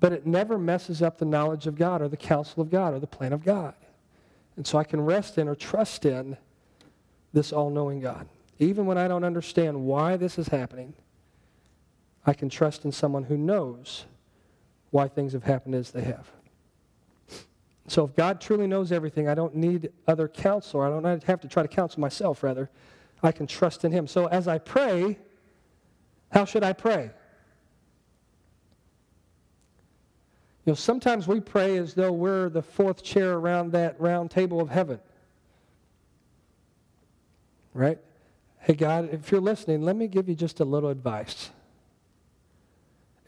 But 0.00 0.12
it 0.12 0.26
never 0.26 0.58
messes 0.58 1.02
up 1.02 1.18
the 1.18 1.26
knowledge 1.26 1.66
of 1.66 1.76
God 1.76 2.02
or 2.02 2.08
the 2.08 2.16
counsel 2.16 2.62
of 2.62 2.70
God 2.70 2.94
or 2.94 2.98
the 2.98 3.06
plan 3.06 3.32
of 3.32 3.44
God. 3.44 3.74
And 4.56 4.66
so 4.66 4.78
I 4.78 4.84
can 4.84 5.00
rest 5.00 5.38
in 5.38 5.46
or 5.46 5.54
trust 5.54 6.06
in 6.06 6.36
this 7.32 7.52
all 7.52 7.70
knowing 7.70 8.00
God. 8.00 8.26
Even 8.58 8.86
when 8.86 8.98
I 8.98 9.08
don't 9.08 9.24
understand 9.24 9.84
why 9.84 10.16
this 10.16 10.38
is 10.38 10.48
happening, 10.48 10.94
I 12.26 12.32
can 12.32 12.48
trust 12.48 12.84
in 12.84 12.92
someone 12.92 13.24
who 13.24 13.36
knows 13.36 14.06
why 14.90 15.08
things 15.08 15.32
have 15.34 15.44
happened 15.44 15.74
as 15.74 15.90
they 15.90 16.02
have. 16.02 16.26
So 17.86 18.04
if 18.04 18.14
God 18.14 18.40
truly 18.40 18.66
knows 18.66 18.92
everything, 18.92 19.28
I 19.28 19.34
don't 19.34 19.54
need 19.54 19.90
other 20.06 20.28
counsel. 20.28 20.80
Or 20.80 20.86
I 20.86 21.00
don't 21.00 21.22
have 21.24 21.40
to 21.40 21.48
try 21.48 21.62
to 21.62 21.68
counsel 21.68 22.00
myself, 22.00 22.42
rather. 22.42 22.70
I 23.22 23.32
can 23.32 23.46
trust 23.46 23.84
in 23.84 23.92
Him. 23.92 24.06
So 24.06 24.26
as 24.26 24.48
I 24.48 24.58
pray, 24.58 25.18
How 26.30 26.44
should 26.44 26.62
I 26.62 26.72
pray? 26.72 27.10
You 30.70 30.74
know, 30.74 30.76
sometimes 30.76 31.26
we 31.26 31.40
pray 31.40 31.78
as 31.78 31.94
though 31.94 32.12
we're 32.12 32.48
the 32.48 32.62
fourth 32.62 33.02
chair 33.02 33.32
around 33.32 33.72
that 33.72 34.00
round 34.00 34.30
table 34.30 34.60
of 34.60 34.70
heaven. 34.70 35.00
Right? 37.74 37.98
Hey, 38.60 38.74
God, 38.74 39.08
if 39.12 39.32
you're 39.32 39.40
listening, 39.40 39.82
let 39.82 39.96
me 39.96 40.06
give 40.06 40.28
you 40.28 40.36
just 40.36 40.60
a 40.60 40.64
little 40.64 40.90
advice. 40.90 41.50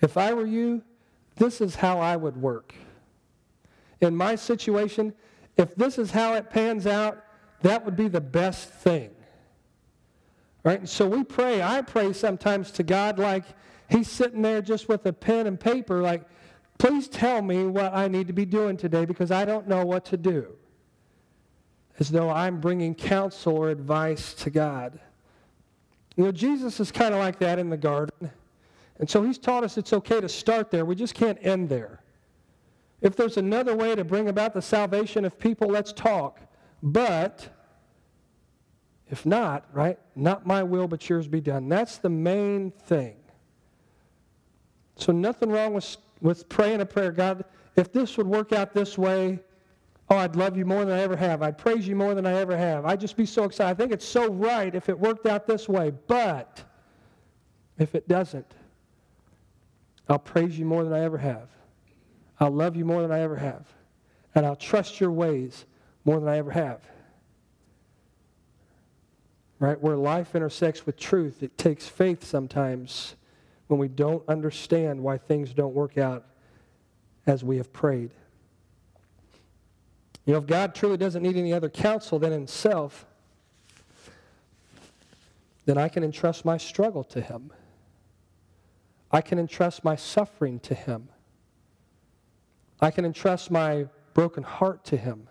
If 0.00 0.16
I 0.16 0.34
were 0.34 0.46
you, 0.46 0.84
this 1.34 1.60
is 1.60 1.74
how 1.74 1.98
I 1.98 2.14
would 2.14 2.36
work. 2.36 2.76
In 4.00 4.14
my 4.14 4.36
situation, 4.36 5.12
if 5.56 5.74
this 5.74 5.98
is 5.98 6.12
how 6.12 6.34
it 6.34 6.48
pans 6.48 6.86
out, 6.86 7.24
that 7.62 7.84
would 7.84 7.96
be 7.96 8.06
the 8.06 8.20
best 8.20 8.68
thing. 8.68 9.10
Right? 10.62 10.78
And 10.78 10.88
so 10.88 11.08
we 11.08 11.24
pray. 11.24 11.60
I 11.60 11.82
pray 11.82 12.12
sometimes 12.12 12.70
to 12.70 12.84
God 12.84 13.18
like 13.18 13.46
he's 13.90 14.08
sitting 14.08 14.42
there 14.42 14.62
just 14.62 14.88
with 14.88 15.04
a 15.06 15.12
pen 15.12 15.48
and 15.48 15.58
paper, 15.58 16.00
like, 16.00 16.22
please 16.82 17.06
tell 17.06 17.40
me 17.40 17.64
what 17.64 17.94
I 17.94 18.08
need 18.08 18.26
to 18.26 18.32
be 18.32 18.44
doing 18.44 18.76
today 18.76 19.04
because 19.04 19.30
I 19.30 19.44
don't 19.44 19.68
know 19.68 19.86
what 19.86 20.04
to 20.06 20.16
do. 20.16 20.48
As 22.00 22.10
though 22.10 22.28
I'm 22.28 22.60
bringing 22.60 22.92
counsel 22.96 23.56
or 23.56 23.68
advice 23.68 24.34
to 24.34 24.50
God. 24.50 24.98
You 26.16 26.24
know, 26.24 26.32
Jesus 26.32 26.80
is 26.80 26.90
kind 26.90 27.14
of 27.14 27.20
like 27.20 27.38
that 27.38 27.60
in 27.60 27.70
the 27.70 27.76
garden. 27.76 28.32
And 28.98 29.08
so 29.08 29.22
he's 29.22 29.38
taught 29.38 29.62
us 29.62 29.78
it's 29.78 29.92
okay 29.92 30.20
to 30.20 30.28
start 30.28 30.72
there. 30.72 30.84
We 30.84 30.96
just 30.96 31.14
can't 31.14 31.38
end 31.42 31.68
there. 31.68 32.02
If 33.00 33.14
there's 33.14 33.36
another 33.36 33.76
way 33.76 33.94
to 33.94 34.02
bring 34.02 34.28
about 34.28 34.52
the 34.52 34.62
salvation 34.62 35.24
of 35.24 35.38
people, 35.38 35.68
let's 35.68 35.92
talk. 35.92 36.40
But 36.82 37.48
if 39.08 39.24
not, 39.24 39.68
right, 39.72 40.00
not 40.16 40.48
my 40.48 40.64
will, 40.64 40.88
but 40.88 41.08
yours 41.08 41.28
be 41.28 41.40
done. 41.40 41.68
That's 41.68 41.98
the 41.98 42.10
main 42.10 42.72
thing. 42.72 43.18
So 44.96 45.12
nothing 45.12 45.48
wrong 45.48 45.74
with, 45.74 45.96
with 46.22 46.48
praying 46.48 46.80
a 46.80 46.86
prayer. 46.86 47.12
God, 47.12 47.44
if 47.76 47.92
this 47.92 48.16
would 48.16 48.26
work 48.26 48.52
out 48.52 48.72
this 48.72 48.96
way, 48.96 49.40
oh, 50.08 50.16
I'd 50.16 50.36
love 50.36 50.56
you 50.56 50.64
more 50.64 50.84
than 50.84 50.96
I 50.96 51.02
ever 51.02 51.16
have. 51.16 51.42
I'd 51.42 51.58
praise 51.58 51.86
you 51.86 51.94
more 51.94 52.14
than 52.14 52.24
I 52.24 52.34
ever 52.34 52.56
have. 52.56 52.86
I'd 52.86 53.00
just 53.00 53.16
be 53.16 53.26
so 53.26 53.44
excited. 53.44 53.70
I 53.70 53.74
think 53.74 53.92
it's 53.92 54.06
so 54.06 54.30
right 54.30 54.74
if 54.74 54.88
it 54.88 54.98
worked 54.98 55.26
out 55.26 55.46
this 55.46 55.68
way. 55.68 55.92
But 56.06 56.62
if 57.78 57.94
it 57.94 58.08
doesn't, 58.08 58.54
I'll 60.08 60.18
praise 60.18 60.58
you 60.58 60.64
more 60.64 60.84
than 60.84 60.92
I 60.92 61.00
ever 61.00 61.18
have. 61.18 61.48
I'll 62.40 62.50
love 62.50 62.76
you 62.76 62.84
more 62.84 63.02
than 63.02 63.12
I 63.12 63.20
ever 63.20 63.36
have. 63.36 63.66
And 64.34 64.46
I'll 64.46 64.56
trust 64.56 65.00
your 65.00 65.12
ways 65.12 65.66
more 66.04 66.18
than 66.18 66.28
I 66.28 66.38
ever 66.38 66.50
have 66.50 66.80
right? 69.62 69.80
Where 69.80 69.96
life 69.96 70.34
intersects 70.34 70.84
with 70.84 70.98
truth, 70.98 71.40
it 71.40 71.56
takes 71.56 71.86
faith 71.86 72.24
sometimes 72.24 73.14
when 73.72 73.80
we 73.80 73.88
don't 73.88 74.22
understand 74.28 75.02
why 75.02 75.16
things 75.16 75.54
don't 75.54 75.74
work 75.74 75.96
out 75.96 76.26
as 77.26 77.42
we 77.42 77.56
have 77.56 77.72
prayed. 77.72 78.10
You 80.26 80.34
know, 80.34 80.38
if 80.40 80.46
God 80.46 80.74
truly 80.74 80.98
doesn't 80.98 81.22
need 81.22 81.38
any 81.38 81.54
other 81.54 81.70
counsel 81.70 82.18
than 82.18 82.32
himself, 82.32 83.06
then 85.64 85.78
I 85.78 85.88
can 85.88 86.04
entrust 86.04 86.44
my 86.44 86.58
struggle 86.58 87.02
to 87.04 87.22
him. 87.22 87.50
I 89.10 89.22
can 89.22 89.38
entrust 89.38 89.84
my 89.84 89.96
suffering 89.96 90.60
to 90.60 90.74
him. 90.74 91.08
I 92.78 92.90
can 92.90 93.06
entrust 93.06 93.50
my 93.50 93.86
broken 94.12 94.42
heart 94.42 94.84
to 94.84 94.98
him. 94.98 95.28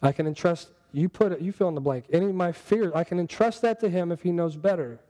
I 0.00 0.12
can 0.12 0.28
entrust 0.28 0.68
you 0.92 1.08
put 1.08 1.32
it, 1.32 1.40
you 1.40 1.50
fill 1.50 1.68
in 1.68 1.74
the 1.74 1.80
blank. 1.80 2.04
Any 2.12 2.26
of 2.26 2.34
my 2.36 2.52
fears, 2.52 2.92
I 2.94 3.02
can 3.02 3.18
entrust 3.18 3.60
that 3.62 3.80
to 3.80 3.90
him 3.90 4.12
if 4.12 4.22
he 4.22 4.30
knows 4.30 4.54
better. 4.56 5.00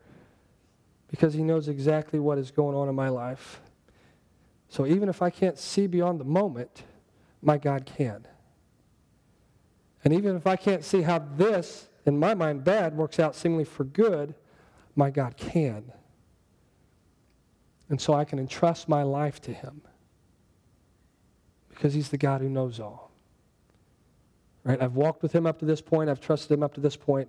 Because 1.10 1.34
he 1.34 1.42
knows 1.42 1.68
exactly 1.68 2.18
what 2.18 2.38
is 2.38 2.50
going 2.50 2.76
on 2.76 2.88
in 2.88 2.94
my 2.94 3.08
life. 3.08 3.60
So 4.68 4.86
even 4.86 5.08
if 5.08 5.22
I 5.22 5.30
can't 5.30 5.58
see 5.58 5.86
beyond 5.86 6.20
the 6.20 6.24
moment, 6.24 6.82
my 7.42 7.56
God 7.56 7.86
can. 7.86 8.26
And 10.04 10.12
even 10.12 10.36
if 10.36 10.46
I 10.46 10.56
can't 10.56 10.84
see 10.84 11.02
how 11.02 11.18
this, 11.18 11.88
in 12.06 12.18
my 12.18 12.34
mind, 12.34 12.64
bad, 12.64 12.96
works 12.96 13.18
out 13.18 13.34
seemingly 13.34 13.64
for 13.64 13.84
good, 13.84 14.34
my 14.94 15.10
God 15.10 15.36
can. 15.36 15.92
And 17.88 18.00
so 18.00 18.12
I 18.12 18.24
can 18.24 18.38
entrust 18.38 18.88
my 18.88 19.02
life 19.02 19.40
to 19.42 19.52
him. 19.52 19.80
Because 21.70 21.94
he's 21.94 22.10
the 22.10 22.18
God 22.18 22.40
who 22.40 22.48
knows 22.48 22.80
all. 22.80 23.12
Right? 24.64 24.82
I've 24.82 24.94
walked 24.94 25.22
with 25.22 25.32
him 25.32 25.46
up 25.46 25.58
to 25.60 25.64
this 25.64 25.80
point. 25.80 26.10
I've 26.10 26.20
trusted 26.20 26.50
him 26.50 26.62
up 26.62 26.74
to 26.74 26.80
this 26.80 26.96
point. 26.96 27.28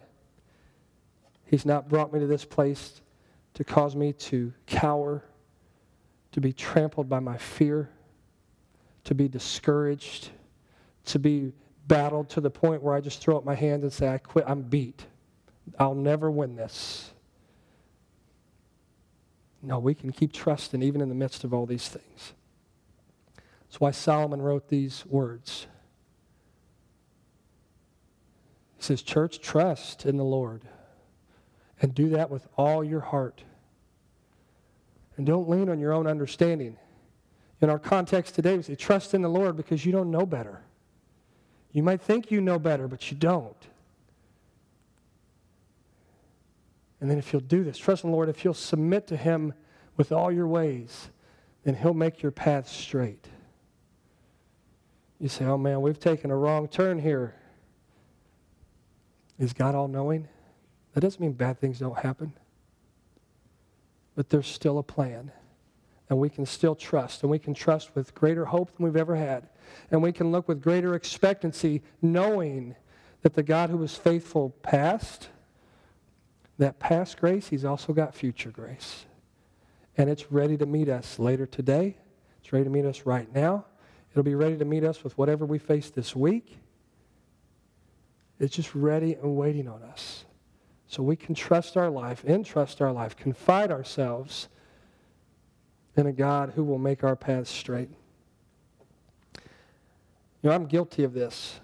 He's 1.46 1.66
not 1.66 1.88
brought 1.88 2.12
me 2.12 2.20
to 2.20 2.28
this 2.28 2.44
place 2.44 3.02
to 3.54 3.64
cause 3.64 3.96
me 3.96 4.14
to 4.14 4.54
cower, 4.66 5.24
to 6.32 6.42
be 6.42 6.54
trampled 6.54 7.10
by 7.10 7.20
my 7.20 7.38
fear, 7.38 7.90
to 9.04 9.16
be 9.16 9.28
discouraged, 9.28 10.30
to 11.06 11.20
be 11.20 11.52
battled 11.88 12.30
to 12.30 12.42
the 12.42 12.50
point 12.50 12.84
where 12.84 12.94
I 12.94 13.02
just 13.02 13.22
throw 13.22 13.38
up 13.38 13.44
my 13.44 13.56
hands 13.56 13.84
and 13.84 13.92
say, 13.92 14.08
I 14.08 14.20
quit, 14.20 14.46
I'm 14.48 14.62
beat. 14.62 15.06
I'll 15.78 15.96
never 15.96 16.30
win 16.30 16.56
this. 16.56 17.12
No, 19.62 19.80
we 19.80 19.94
can 19.94 20.12
keep 20.12 20.32
trusting 20.32 20.82
even 20.82 21.02
in 21.02 21.10
the 21.10 21.16
midst 21.16 21.44
of 21.44 21.54
all 21.54 21.66
these 21.66 21.90
things. 21.90 22.34
That's 23.68 23.80
why 23.80 23.92
Solomon 23.92 24.42
wrote 24.42 24.70
these 24.70 25.06
words. 25.06 25.68
He 28.78 28.84
says, 28.84 29.02
Church, 29.02 29.42
trust 29.42 30.06
in 30.06 30.18
the 30.18 30.24
Lord. 30.24 30.62
And 31.82 31.96
do 31.96 32.10
that 32.10 32.30
with 32.30 32.48
all 32.58 32.84
your 32.84 33.00
heart. 33.00 33.44
And 35.18 35.26
don't 35.26 35.50
lean 35.50 35.70
on 35.70 35.80
your 35.80 35.94
own 35.94 36.08
understanding. 36.08 36.78
In 37.62 37.70
our 37.70 37.80
context 37.80 38.36
today, 38.36 38.58
we 38.58 38.64
say, 38.64 38.76
trust 38.76 39.14
in 39.14 39.22
the 39.22 39.30
Lord 39.30 39.58
because 39.58 39.86
you 39.86 39.92
don't 39.92 40.12
know 40.12 40.26
better. 40.26 40.62
You 41.72 41.84
might 41.84 42.02
think 42.02 42.32
you 42.32 42.42
know 42.42 42.58
better, 42.58 42.88
but 42.88 43.12
you 43.12 43.18
don't. 43.18 43.56
And 47.02 47.10
then 47.10 47.18
if 47.18 47.32
you'll 47.32 47.42
do 47.42 47.64
this, 47.64 47.78
trust 47.78 48.04
in 48.04 48.10
the 48.10 48.16
Lord, 48.16 48.30
if 48.30 48.44
you'll 48.44 48.54
submit 48.54 49.08
to 49.08 49.18
Him 49.18 49.54
with 49.96 50.12
all 50.12 50.32
your 50.32 50.48
ways, 50.48 51.10
then 51.64 51.76
He'll 51.76 51.94
make 51.94 52.22
your 52.22 52.32
path 52.32 52.68
straight. 52.68 53.26
You 55.20 55.30
say, 55.30 55.46
oh 55.46 55.58
man, 55.58 55.82
we've 55.82 56.00
taken 56.00 56.32
a 56.32 56.36
wrong 56.36 56.68
turn 56.68 57.00
here. 57.00 57.36
Is 59.38 59.54
God 59.54 59.76
all 59.76 59.88
knowing? 59.88 60.28
That 60.94 61.02
doesn't 61.02 61.22
mean 61.22 61.34
bad 61.34 61.60
things 61.60 61.80
don't 61.80 62.00
happen. 62.00 62.34
But 64.16 64.30
there's 64.30 64.48
still 64.48 64.80
a 64.80 64.84
plan. 64.84 65.32
And 66.10 66.18
we 66.18 66.30
can 66.30 66.46
still 66.46 66.76
trust. 66.76 67.22
And 67.22 67.32
we 67.32 67.40
can 67.40 67.54
trust 67.54 67.96
with 67.96 68.16
greater 68.16 68.46
hope 68.46 68.76
than 68.76 68.84
we've 68.84 68.96
ever 68.96 69.16
had. 69.16 69.48
And 69.92 70.02
we 70.02 70.12
can 70.12 70.32
look 70.32 70.48
with 70.48 70.62
greater 70.62 70.96
expectancy, 70.96 71.84
knowing 72.02 72.76
that 73.22 73.34
the 73.34 73.44
God 73.44 73.70
who 73.70 73.78
was 73.78 73.96
faithful 73.96 74.50
past, 74.64 75.30
that 76.58 76.80
past 76.80 77.20
grace, 77.20 77.48
he's 77.48 77.66
also 77.66 77.94
got 77.94 78.16
future 78.16 78.50
grace. 78.50 79.06
And 79.98 80.10
it's 80.10 80.32
ready 80.32 80.58
to 80.58 80.66
meet 80.66 80.90
us 80.90 81.20
later 81.20 81.46
today. 81.46 81.98
It's 82.42 82.52
ready 82.52 82.64
to 82.64 82.70
meet 82.70 82.86
us 82.86 83.06
right 83.06 83.32
now. 83.34 83.66
It'll 84.12 84.24
be 84.24 84.36
ready 84.36 84.58
to 84.58 84.66
meet 84.66 84.84
us 84.84 85.04
with 85.04 85.18
whatever 85.18 85.46
we 85.46 85.60
face 85.60 85.90
this 85.90 86.16
week. 86.16 86.58
It's 88.40 88.56
just 88.56 88.74
ready 88.74 89.14
and 89.14 89.36
waiting 89.36 89.68
on 89.68 89.84
us. 89.84 90.26
So 90.90 91.04
we 91.04 91.16
can 91.16 91.36
trust 91.36 91.78
our 91.78 91.90
life, 91.90 92.26
entrust 92.26 92.82
our 92.82 92.92
life, 92.92 93.16
confide 93.16 93.72
ourselves 93.72 94.50
in 95.96 96.08
a 96.08 96.12
God 96.12 96.54
who 96.56 96.64
will 96.64 96.80
make 96.80 97.04
our 97.04 97.16
paths 97.16 97.52
straight. 97.52 97.90
You 100.42 100.50
know, 100.50 100.52
I'm 100.52 100.66
guilty 100.66 101.04
of 101.04 101.14
this. 101.14 101.60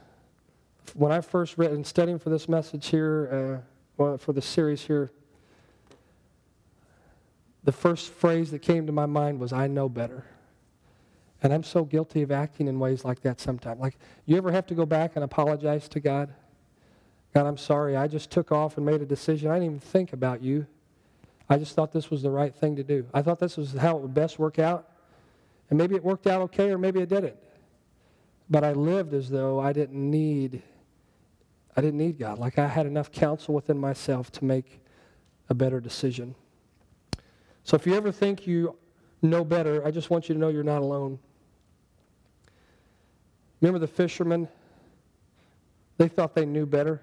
When 0.93 1.11
I 1.11 1.21
first 1.21 1.57
read 1.57 1.71
and 1.71 1.85
studying 1.85 2.19
for 2.19 2.29
this 2.29 2.47
message 2.47 2.87
here, 2.87 3.63
uh, 3.63 3.67
well, 3.97 4.17
for 4.19 4.31
the 4.31 4.43
series 4.43 4.83
here, 4.83 5.11
the 7.63 7.71
first 7.71 8.13
phrase 8.13 8.51
that 8.51 8.59
came 8.59 8.85
to 8.85 8.91
my 8.91 9.07
mind 9.07 9.39
was, 9.39 9.51
I 9.51 9.65
know 9.65 9.89
better. 9.89 10.23
And 11.41 11.51
I'm 11.51 11.63
so 11.63 11.83
guilty 11.83 12.21
of 12.21 12.31
acting 12.31 12.67
in 12.67 12.77
ways 12.77 13.03
like 13.03 13.21
that 13.21 13.41
sometimes. 13.41 13.79
Like, 13.79 13.97
you 14.27 14.37
ever 14.37 14.51
have 14.51 14.67
to 14.67 14.75
go 14.75 14.85
back 14.85 15.15
and 15.15 15.23
apologize 15.23 15.89
to 15.89 15.99
God? 15.99 16.31
God, 17.35 17.47
I'm 17.47 17.57
sorry. 17.57 17.97
I 17.97 18.07
just 18.07 18.31
took 18.31 18.53
off 18.53 18.77
and 18.77 18.85
made 18.85 19.01
a 19.01 19.05
decision. 19.05 19.51
I 19.51 19.55
didn't 19.55 19.65
even 19.65 19.79
think 19.79 20.13
about 20.13 20.41
you. 20.41 20.65
I 21.49 21.57
just 21.57 21.75
thought 21.75 21.91
this 21.91 22.09
was 22.09 22.21
the 22.21 22.31
right 22.31 22.55
thing 22.55 22.77
to 22.77 22.83
do. 22.83 23.05
I 23.13 23.21
thought 23.21 23.39
this 23.39 23.57
was 23.57 23.73
how 23.73 23.97
it 23.97 24.01
would 24.01 24.13
best 24.13 24.39
work 24.39 24.57
out. 24.57 24.89
And 25.69 25.77
maybe 25.77 25.95
it 25.95 26.03
worked 26.03 26.27
out 26.27 26.41
okay 26.43 26.71
or 26.71 26.77
maybe 26.77 27.01
it 27.01 27.09
didn't. 27.09 27.35
But 28.49 28.63
I 28.63 28.71
lived 28.71 29.13
as 29.13 29.29
though 29.29 29.59
I 29.59 29.73
didn't 29.73 30.09
need 30.09 30.63
I 31.75 31.81
didn't 31.81 31.97
need 31.97 32.17
God. 32.17 32.39
Like 32.39 32.57
I 32.57 32.69
had 32.69 32.85
enough 32.85 33.11
counsel 33.11 33.53
within 33.53 33.77
myself 33.77 34.31
to 34.33 34.45
make 34.45 34.79
a 35.49 35.53
better 35.53 35.81
decision. 35.81 36.35
So 37.65 37.75
if 37.75 37.85
you 37.85 37.95
ever 37.95 38.13
think 38.13 38.47
you 38.47 38.77
know 39.21 39.43
better, 39.43 39.85
I 39.85 39.91
just 39.91 40.09
want 40.09 40.29
you 40.29 40.35
to 40.35 40.39
know 40.39 40.47
you're 40.47 40.63
not 40.63 40.81
alone. 40.81 41.19
Remember 43.59 43.79
the 43.79 43.91
fishermen? 43.91 44.47
They 45.97 46.07
thought 46.07 46.33
they 46.33 46.45
knew 46.45 46.65
better. 46.65 47.01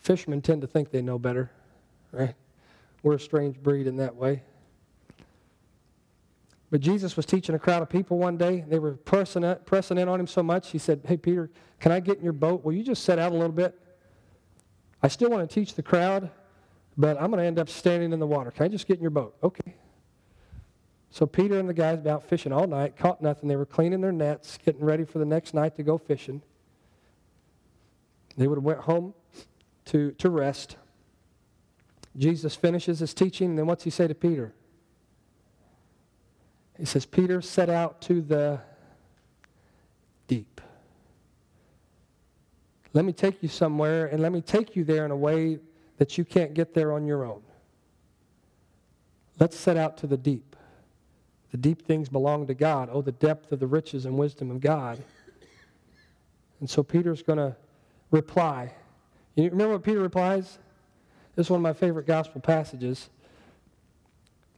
Fishermen 0.00 0.40
tend 0.40 0.62
to 0.62 0.66
think 0.66 0.90
they 0.90 1.02
know 1.02 1.18
better, 1.18 1.50
right? 2.10 2.34
We're 3.02 3.14
a 3.14 3.20
strange 3.20 3.62
breed 3.62 3.86
in 3.86 3.96
that 3.98 4.16
way. 4.16 4.42
But 6.70 6.80
Jesus 6.80 7.16
was 7.16 7.26
teaching 7.26 7.54
a 7.54 7.58
crowd 7.58 7.82
of 7.82 7.90
people 7.90 8.18
one 8.18 8.36
day. 8.36 8.64
They 8.66 8.78
were 8.78 8.92
pressing, 8.92 9.54
pressing 9.66 9.98
in 9.98 10.08
on 10.08 10.20
him 10.20 10.26
so 10.26 10.42
much. 10.42 10.70
He 10.70 10.78
said, 10.78 11.02
Hey, 11.04 11.16
Peter, 11.16 11.50
can 11.80 11.92
I 11.92 12.00
get 12.00 12.18
in 12.18 12.24
your 12.24 12.32
boat? 12.32 12.64
Will 12.64 12.72
you 12.72 12.84
just 12.84 13.04
set 13.04 13.18
out 13.18 13.32
a 13.32 13.34
little 13.34 13.52
bit? 13.52 13.78
I 15.02 15.08
still 15.08 15.30
want 15.30 15.48
to 15.48 15.52
teach 15.52 15.74
the 15.74 15.82
crowd, 15.82 16.30
but 16.96 17.20
I'm 17.20 17.30
going 17.30 17.42
to 17.42 17.46
end 17.46 17.58
up 17.58 17.68
standing 17.68 18.12
in 18.12 18.20
the 18.20 18.26
water. 18.26 18.50
Can 18.50 18.64
I 18.64 18.68
just 18.68 18.86
get 18.86 18.96
in 18.96 19.02
your 19.02 19.10
boat? 19.10 19.34
Okay. 19.42 19.74
So 21.10 21.26
Peter 21.26 21.58
and 21.58 21.68
the 21.68 21.74
guys 21.74 21.98
been 21.98 22.12
out 22.12 22.22
fishing 22.22 22.52
all 22.52 22.68
night, 22.68 22.96
caught 22.96 23.20
nothing. 23.20 23.48
They 23.48 23.56
were 23.56 23.66
cleaning 23.66 24.00
their 24.00 24.12
nets, 24.12 24.58
getting 24.64 24.84
ready 24.84 25.04
for 25.04 25.18
the 25.18 25.24
next 25.24 25.54
night 25.54 25.74
to 25.76 25.82
go 25.82 25.98
fishing. 25.98 26.40
They 28.36 28.46
would 28.46 28.58
have 28.58 28.64
went 28.64 28.80
home 28.80 29.12
to, 29.86 30.12
to 30.12 30.30
rest. 30.30 30.76
Jesus 32.16 32.56
finishes 32.56 32.98
his 32.98 33.14
teaching, 33.14 33.50
and 33.50 33.58
then 33.58 33.66
what's 33.66 33.84
he 33.84 33.90
say 33.90 34.08
to 34.08 34.14
Peter? 34.14 34.52
He 36.78 36.84
says, 36.84 37.06
Peter 37.06 37.40
set 37.42 37.68
out 37.68 38.00
to 38.02 38.22
the 38.22 38.60
deep. 40.26 40.60
Let 42.92 43.04
me 43.04 43.12
take 43.12 43.42
you 43.42 43.48
somewhere, 43.48 44.06
and 44.06 44.20
let 44.20 44.32
me 44.32 44.40
take 44.40 44.74
you 44.74 44.84
there 44.84 45.04
in 45.04 45.10
a 45.10 45.16
way 45.16 45.58
that 45.98 46.18
you 46.18 46.24
can't 46.24 46.54
get 46.54 46.74
there 46.74 46.92
on 46.92 47.06
your 47.06 47.24
own. 47.24 47.42
Let's 49.38 49.56
set 49.56 49.76
out 49.76 49.98
to 49.98 50.06
the 50.06 50.16
deep. 50.16 50.56
The 51.50 51.56
deep 51.56 51.86
things 51.86 52.08
belong 52.08 52.46
to 52.46 52.54
God. 52.54 52.88
Oh, 52.92 53.02
the 53.02 53.12
depth 53.12 53.52
of 53.52 53.60
the 53.60 53.66
riches 53.66 54.06
and 54.06 54.16
wisdom 54.16 54.50
of 54.50 54.60
God. 54.60 55.02
And 56.60 56.68
so 56.68 56.82
Peter's 56.82 57.22
going 57.22 57.38
to 57.38 57.56
reply. 58.10 58.72
You 59.42 59.50
remember 59.50 59.74
what 59.74 59.82
Peter 59.82 60.00
replies? 60.00 60.58
This 61.34 61.46
is 61.46 61.50
one 61.50 61.58
of 61.58 61.62
my 61.62 61.72
favorite 61.72 62.06
gospel 62.06 62.40
passages. 62.40 63.08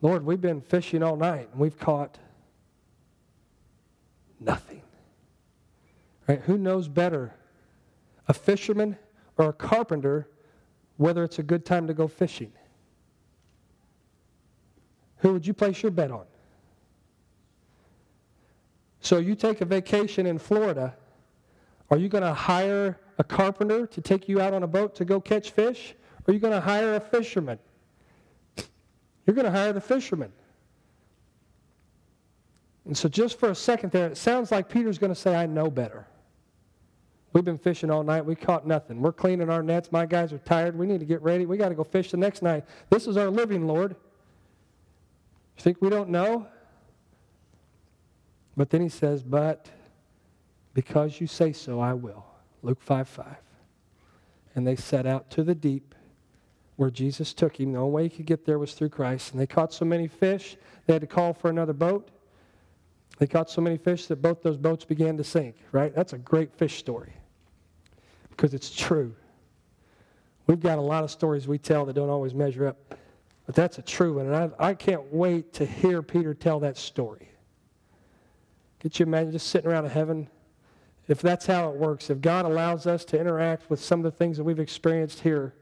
Lord, 0.01 0.25
we've 0.25 0.41
been 0.41 0.61
fishing 0.61 1.03
all 1.03 1.17
night 1.17 1.49
and 1.53 1.61
we've 1.61 1.79
caught 1.79 2.19
nothing. 4.41 4.83
Right? 6.27 6.41
Who 6.41 6.59
knows 6.59 6.89
better, 6.89 7.35
a 8.27 8.35
fisherman 8.35 8.97
or 9.39 9.51
a 9.51 9.53
carpenter, 9.53 10.29
whether 10.97 11.23
it's 11.23 11.39
a 11.39 11.43
good 11.43 11.65
time 11.65 11.87
to 11.87 11.95
go 11.95 12.09
fishing? 12.09 12.53
Who 15.19 15.33
would 15.33 15.47
you 15.47 15.55
place 15.55 15.83
your 15.83 15.93
bet 15.93 16.11
on? 16.11 16.25
So 19.01 19.19
you 19.19 19.35
take 19.37 19.61
a 19.61 19.65
vacation 19.65 20.27
in 20.27 20.39
Florida, 20.39 20.95
are 21.91 21.97
you 21.97 22.09
going 22.09 22.25
to 22.25 22.35
hire 22.35 22.99
a 23.19 23.25
carpenter 23.25 23.87
to 23.87 24.01
take 24.01 24.29
you 24.29 24.41
out 24.41 24.55
on 24.55 24.63
a 24.63 24.67
boat 24.67 24.95
to 24.97 25.05
go 25.05 25.21
catch 25.21 25.51
fish? 25.51 25.95
Or 26.21 26.31
are 26.31 26.35
you 26.35 26.41
going 26.41 26.53
to 26.53 26.61
hire 26.61 26.95
a 26.95 27.01
fisherman? 27.01 27.59
You're 29.27 29.35
going 29.35 29.45
to 29.45 29.51
hire 29.51 29.73
the 29.73 29.81
fisherman. 29.81 30.33
And 32.85 32.97
so, 32.97 33.09
just 33.09 33.39
for 33.39 33.51
a 33.51 33.55
second 33.55 33.93
there, 33.93 34.09
it 34.09 34.17
sounds 34.17 34.51
like 34.51 34.69
Peter's 34.69 34.99
going 34.99 35.13
to 35.13 35.19
say, 35.19 35.37
I 35.37 35.47
know 35.47 35.71
better. 35.71 36.07
We've 37.33 37.45
been 37.45 37.59
fishing 37.59 37.91
all 37.91 38.03
night. 38.03 38.27
We 38.27 38.35
caught 38.35 38.67
nothing. 38.67 39.01
We're 39.01 39.13
cleaning 39.13 39.49
our 39.49 39.63
nets. 39.63 39.91
My 39.91 40.05
guys 40.05 40.33
are 40.33 40.39
tired. 40.39 40.77
We 40.77 40.87
need 40.87 41.01
to 41.01 41.07
get 41.07 41.23
ready. 41.23 41.47
We 41.47 41.57
got 41.57 41.71
to 41.71 41.75
go 41.75 41.85
fish 41.85 42.11
the 42.11 42.17
next 42.17 42.43
night. 42.43 42.65
This 42.91 43.07
is 43.07 43.17
our 43.17 43.31
living, 43.31 43.67
Lord. 43.67 43.93
You 45.57 45.63
think 45.63 45.81
we 45.81 45.89
don't 45.89 46.11
know? 46.11 46.47
But 48.57 48.69
then 48.71 48.83
he 48.83 48.89
says, 48.89 49.23
But 49.23 49.69
because 50.75 51.21
you 51.21 51.27
say 51.27 51.53
so, 51.53 51.81
I 51.81 51.95
will. 51.95 52.25
Luke 52.63 52.81
5 52.81 53.09
5. 53.09 53.27
And 54.55 54.67
they 54.67 54.77
set 54.77 55.07
out 55.07 55.31
to 55.31 55.43
the 55.43 55.55
deep 55.55 55.95
where 56.77 56.91
Jesus 56.91 57.33
took 57.33 57.59
him. 57.59 57.73
The 57.73 57.79
only 57.79 57.93
way 57.93 58.03
he 58.05 58.11
could 58.11 58.27
get 58.27 58.45
there 58.45 58.59
was 58.59 58.75
through 58.75 58.91
Christ. 58.91 59.33
And 59.33 59.41
they 59.41 59.47
caught 59.47 59.73
so 59.73 59.85
many 59.85 60.09
fish, 60.09 60.57
they 60.87 60.93
had 60.93 61.03
to 61.03 61.07
call 61.07 61.33
for 61.33 61.49
another 61.49 61.73
boat. 61.73 62.09
They 63.19 63.27
caught 63.27 63.51
so 63.51 63.61
many 63.61 63.77
fish 63.77 64.07
that 64.07 64.21
both 64.21 64.43
those 64.43 64.57
boats 64.57 64.85
began 64.85 65.17
to 65.19 65.25
sink, 65.25 65.55
right? 65.71 65.95
That's 65.95 66.13
a 66.13 66.19
great 66.19 66.53
fish 66.53 66.79
story 66.79 67.13
because 68.31 68.55
it's 68.55 68.75
true. 68.75 69.15
We've 70.47 70.61
got 70.61 70.79
a 70.79 70.83
lot 70.83 71.05
of 71.05 71.11
stories 71.11 71.47
we 71.47 71.59
tell 71.59 71.85
that 71.87 71.93
don't 71.93 72.11
always 72.11 72.35
measure 72.35 72.67
up, 72.67 72.97
but 73.47 73.55
that's 73.55 73.79
a 73.79 73.83
true 73.83 74.15
one. 74.15 74.27
And 74.27 74.35
I, 74.35 74.71
I 74.71 74.75
can't 74.75 75.05
wait 75.13 75.53
to 75.55 75.67
hear 75.67 76.03
Peter 76.03 76.35
tell 76.35 76.59
that 76.61 76.77
story. 76.77 77.29
Could 78.81 78.99
you 78.99 79.07
imagine 79.07 79.31
just 79.31 79.47
sitting 79.49 79.71
around 79.71 79.85
in 79.85 79.93
heaven? 79.93 80.29
If 81.13 81.21
that's 81.21 81.45
how 81.45 81.69
it 81.69 81.77
works, 81.77 82.09
if 82.09 82.23
God 82.23 82.47
allows 82.47 82.87
us 82.87 83.05
to 83.05 83.21
interact 83.21 83.69
with 83.69 83.85
some 83.85 84.01
of 84.01 84.05
the 84.05 84.11
things 84.11 84.39
that 84.39 84.45
we've 84.45 84.59
experienced 84.59 85.21
here, 85.21 85.53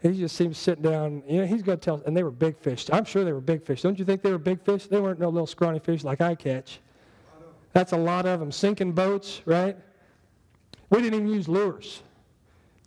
he 0.00 0.18
just 0.18 0.34
seems 0.34 0.56
sitting 0.56 0.82
down. 0.82 1.22
You 1.28 1.42
know, 1.42 1.46
he's 1.46 1.60
going 1.60 1.78
to 1.78 1.84
tell, 1.84 2.02
and 2.06 2.16
they 2.16 2.22
were 2.22 2.30
big 2.30 2.56
fish. 2.56 2.86
I'm 2.90 3.04
sure 3.04 3.22
they 3.22 3.34
were 3.34 3.42
big 3.42 3.62
fish. 3.62 3.82
Don't 3.82 3.98
you 3.98 4.06
think 4.06 4.22
they 4.22 4.32
were 4.32 4.38
big 4.38 4.62
fish? 4.62 4.86
They 4.86 4.98
weren't 4.98 5.20
no 5.20 5.28
little 5.28 5.46
scrawny 5.46 5.78
fish 5.78 6.04
like 6.04 6.22
I 6.22 6.34
catch. 6.34 6.80
That's 7.74 7.92
a 7.92 7.98
lot 7.98 8.24
of 8.24 8.40
them. 8.40 8.50
Sinking 8.50 8.92
boats, 8.92 9.42
right? 9.44 9.76
We 10.88 11.02
didn't 11.02 11.20
even 11.20 11.28
use 11.28 11.46
lures. 11.46 12.02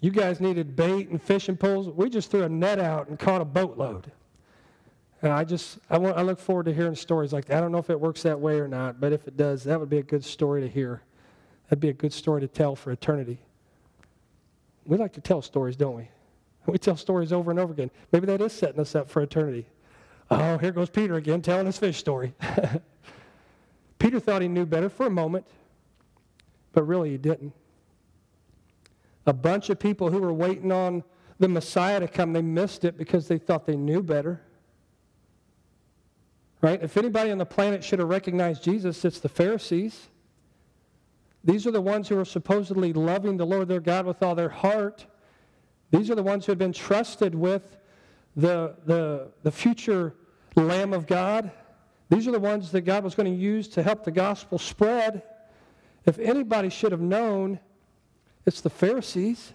You 0.01 0.09
guys 0.09 0.41
needed 0.41 0.75
bait 0.75 1.09
and 1.09 1.21
fishing 1.21 1.55
poles. 1.55 1.87
We 1.87 2.09
just 2.09 2.31
threw 2.31 2.41
a 2.41 2.49
net 2.49 2.79
out 2.79 3.09
and 3.09 3.19
caught 3.19 3.41
a 3.41 3.45
boatload. 3.45 4.11
And 5.21 5.31
I 5.31 5.43
just, 5.43 5.79
I, 5.89 5.97
want, 5.97 6.17
I 6.17 6.21
look 6.21 6.39
forward 6.39 6.65
to 6.65 6.73
hearing 6.73 6.95
stories 6.95 7.33
like 7.33 7.45
that. 7.45 7.57
I 7.57 7.61
don't 7.61 7.71
know 7.71 7.79
if 7.79 7.89
it 7.89 7.99
works 7.99 8.21
that 8.23 8.39
way 8.39 8.59
or 8.59 8.67
not, 8.67 8.99
but 8.99 9.13
if 9.13 9.27
it 9.27 9.35
does, 9.35 9.63
that 9.63 9.79
would 9.79 9.89
be 9.89 9.97
a 9.97 10.03
good 10.03 10.23
story 10.23 10.61
to 10.61 10.67
hear. 10.67 11.01
That'd 11.65 11.79
be 11.79 11.89
a 11.89 11.93
good 11.93 12.13
story 12.13 12.41
to 12.41 12.47
tell 12.47 12.75
for 12.75 12.91
eternity. 12.91 13.39
We 14.85 14.97
like 14.97 15.13
to 15.13 15.21
tell 15.21 15.41
stories, 15.41 15.75
don't 15.75 15.95
we? 15.95 16.09
We 16.67 16.77
tell 16.77 16.97
stories 16.97 17.31
over 17.31 17.49
and 17.49 17.61
over 17.61 17.71
again. 17.71 17.89
Maybe 18.11 18.25
that 18.25 18.41
is 18.41 18.51
setting 18.51 18.81
us 18.81 18.93
up 18.93 19.09
for 19.09 19.21
eternity. 19.21 19.67
Oh, 20.29 20.57
here 20.57 20.73
goes 20.73 20.89
Peter 20.89 21.15
again 21.15 21.41
telling 21.41 21.65
his 21.65 21.77
fish 21.77 21.97
story. 21.97 22.33
Peter 23.99 24.19
thought 24.19 24.41
he 24.41 24.49
knew 24.49 24.65
better 24.65 24.89
for 24.89 25.05
a 25.05 25.09
moment, 25.09 25.45
but 26.73 26.83
really 26.83 27.11
he 27.11 27.17
didn't. 27.17 27.53
A 29.25 29.31
bunch 29.31 29.69
of 29.69 29.79
people 29.79 30.11
who 30.11 30.19
were 30.19 30.33
waiting 30.33 30.73
on 30.73 31.05
the 31.39 31.47
Messiah 31.47 32.01
to 32.01 32.07
come, 32.09 32.33
they 32.33 32.41
missed 32.41 32.83
it 32.83 32.97
because 32.97 33.29
they 33.29 33.37
thought 33.37 33.65
they 33.65 33.77
knew 33.77 34.03
better. 34.03 34.41
Right? 36.61 36.81
If 36.81 36.97
anybody 36.97 37.31
on 37.31 37.37
the 37.37 37.45
planet 37.45 37.83
should 37.83 37.99
have 37.99 38.09
recognized 38.09 38.63
Jesus, 38.63 39.05
it's 39.05 39.19
the 39.19 39.29
Pharisees. 39.29 40.09
These 41.43 41.67
are 41.67 41.71
the 41.71 41.81
ones 41.81 42.07
who 42.07 42.17
are 42.19 42.25
supposedly 42.25 42.93
loving 42.93 43.37
the 43.37 43.45
Lord 43.45 43.67
their 43.67 43.79
God 43.79 44.05
with 44.05 44.23
all 44.23 44.35
their 44.35 44.49
heart 44.49 45.05
these 45.91 46.09
are 46.09 46.15
the 46.15 46.23
ones 46.23 46.45
who 46.45 46.51
had 46.51 46.59
been 46.59 46.73
trusted 46.73 47.33
with 47.33 47.77
the, 48.35 48.75
the, 48.85 49.31
the 49.43 49.51
future 49.51 50.13
Lamb 50.55 50.93
of 50.93 51.07
God. 51.07 51.51
These 52.09 52.27
are 52.27 52.31
the 52.31 52.39
ones 52.39 52.71
that 52.71 52.81
God 52.81 53.03
was 53.03 53.15
going 53.15 53.31
to 53.31 53.39
use 53.39 53.67
to 53.69 53.83
help 53.83 54.03
the 54.03 54.11
gospel 54.11 54.57
spread. 54.57 55.23
If 56.05 56.19
anybody 56.19 56.69
should 56.69 56.91
have 56.91 57.01
known, 57.01 57.59
it's 58.45 58.61
the 58.61 58.69
Pharisees. 58.69 59.53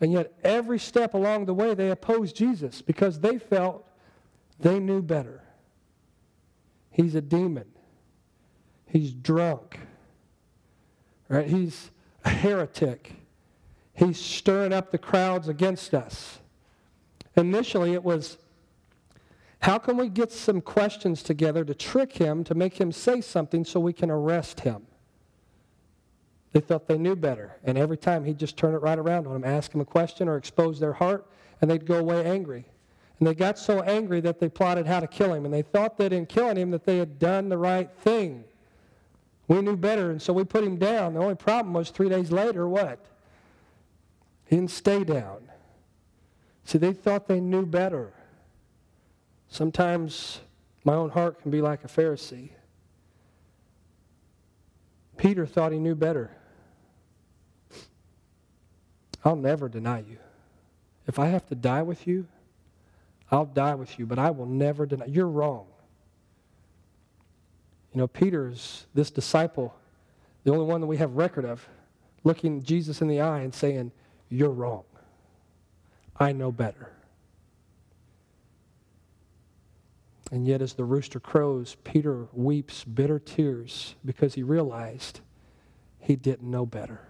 And 0.00 0.12
yet, 0.12 0.32
every 0.44 0.78
step 0.78 1.14
along 1.14 1.46
the 1.46 1.54
way, 1.54 1.74
they 1.74 1.90
opposed 1.90 2.36
Jesus 2.36 2.82
because 2.82 3.20
they 3.20 3.38
felt 3.38 3.88
they 4.58 4.78
knew 4.78 5.02
better. 5.02 5.42
He's 6.90 7.14
a 7.14 7.20
demon. 7.20 7.66
He's 8.86 9.12
drunk. 9.12 9.78
Right? 11.28 11.46
He's 11.46 11.90
a 12.24 12.30
heretic. 12.30 13.12
He's 13.92 14.18
stirring 14.18 14.72
up 14.72 14.90
the 14.90 14.98
crowds 14.98 15.48
against 15.48 15.94
us. 15.94 16.38
Initially, 17.36 17.92
it 17.92 18.02
was 18.02 18.38
how 19.60 19.78
can 19.78 19.96
we 19.96 20.08
get 20.08 20.30
some 20.30 20.60
questions 20.60 21.22
together 21.22 21.64
to 21.64 21.74
trick 21.74 22.12
him, 22.12 22.44
to 22.44 22.54
make 22.54 22.80
him 22.80 22.92
say 22.92 23.20
something 23.20 23.64
so 23.64 23.80
we 23.80 23.92
can 23.92 24.10
arrest 24.10 24.60
him? 24.60 24.86
They 26.52 26.60
thought 26.60 26.86
they 26.86 26.98
knew 26.98 27.16
better. 27.16 27.56
And 27.64 27.76
every 27.76 27.96
time 27.96 28.24
he'd 28.24 28.38
just 28.38 28.56
turn 28.56 28.74
it 28.74 28.78
right 28.78 28.98
around 28.98 29.26
on 29.26 29.32
them, 29.32 29.44
ask 29.44 29.72
them 29.72 29.80
a 29.80 29.84
question 29.84 30.28
or 30.28 30.36
expose 30.36 30.78
their 30.78 30.92
heart, 30.92 31.26
and 31.60 31.70
they'd 31.70 31.84
go 31.84 31.98
away 31.98 32.24
angry. 32.24 32.66
And 33.18 33.26
they 33.26 33.34
got 33.34 33.58
so 33.58 33.80
angry 33.82 34.20
that 34.20 34.40
they 34.40 34.48
plotted 34.48 34.86
how 34.86 35.00
to 35.00 35.06
kill 35.06 35.32
him. 35.32 35.44
And 35.44 35.54
they 35.54 35.62
thought 35.62 35.96
that 35.98 36.12
in 36.12 36.26
killing 36.26 36.56
him 36.56 36.70
that 36.72 36.84
they 36.84 36.98
had 36.98 37.18
done 37.18 37.48
the 37.48 37.58
right 37.58 37.90
thing. 38.00 38.44
We 39.48 39.62
knew 39.62 39.76
better, 39.76 40.10
and 40.10 40.20
so 40.20 40.32
we 40.32 40.44
put 40.44 40.64
him 40.64 40.76
down. 40.76 41.14
The 41.14 41.20
only 41.20 41.36
problem 41.36 41.72
was 41.72 41.90
three 41.90 42.08
days 42.08 42.32
later, 42.32 42.68
what? 42.68 43.04
He 44.46 44.56
didn't 44.56 44.72
stay 44.72 45.04
down. 45.04 45.48
See, 46.64 46.78
they 46.78 46.92
thought 46.92 47.28
they 47.28 47.40
knew 47.40 47.64
better. 47.64 48.12
Sometimes 49.48 50.40
my 50.84 50.94
own 50.94 51.10
heart 51.10 51.40
can 51.40 51.50
be 51.50 51.60
like 51.60 51.84
a 51.84 51.88
Pharisee. 51.88 52.50
Peter 55.16 55.46
thought 55.46 55.72
he 55.72 55.78
knew 55.78 55.94
better. 55.94 56.30
I'll 59.24 59.36
never 59.36 59.68
deny 59.68 60.00
you. 60.00 60.18
If 61.06 61.18
I 61.18 61.26
have 61.26 61.46
to 61.46 61.54
die 61.54 61.82
with 61.82 62.06
you, 62.06 62.26
I'll 63.30 63.46
die 63.46 63.74
with 63.74 63.98
you, 63.98 64.06
but 64.06 64.18
I 64.18 64.30
will 64.30 64.46
never 64.46 64.86
deny. 64.86 65.06
You're 65.06 65.28
wrong. 65.28 65.66
You 67.92 68.00
know, 68.00 68.06
Peter's 68.06 68.86
this 68.94 69.10
disciple, 69.10 69.74
the 70.44 70.52
only 70.52 70.64
one 70.64 70.80
that 70.80 70.86
we 70.86 70.98
have 70.98 71.16
record 71.16 71.44
of, 71.44 71.66
looking 72.24 72.62
Jesus 72.62 73.00
in 73.00 73.08
the 73.08 73.20
eye 73.20 73.40
and 73.40 73.54
saying, 73.54 73.92
you're 74.28 74.50
wrong. 74.50 74.84
I 76.18 76.32
know 76.32 76.52
better. 76.52 76.92
And 80.32 80.46
yet, 80.46 80.60
as 80.60 80.72
the 80.72 80.84
rooster 80.84 81.20
crows, 81.20 81.76
Peter 81.84 82.26
weeps 82.32 82.82
bitter 82.82 83.20
tears 83.20 83.94
because 84.04 84.34
he 84.34 84.42
realized 84.42 85.20
he 86.00 86.16
didn't 86.16 86.50
know 86.50 86.66
better. 86.66 87.00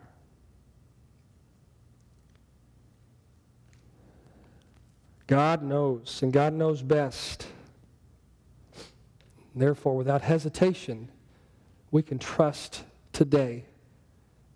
God 5.27 5.63
knows, 5.63 6.23
and 6.23 6.33
God 6.33 6.53
knows 6.53 6.83
best. 6.83 7.47
Therefore, 9.55 9.97
without 9.97 10.23
hesitation, 10.23 11.11
we 11.91 12.03
can 12.03 12.19
trust 12.19 12.85
today 13.13 13.65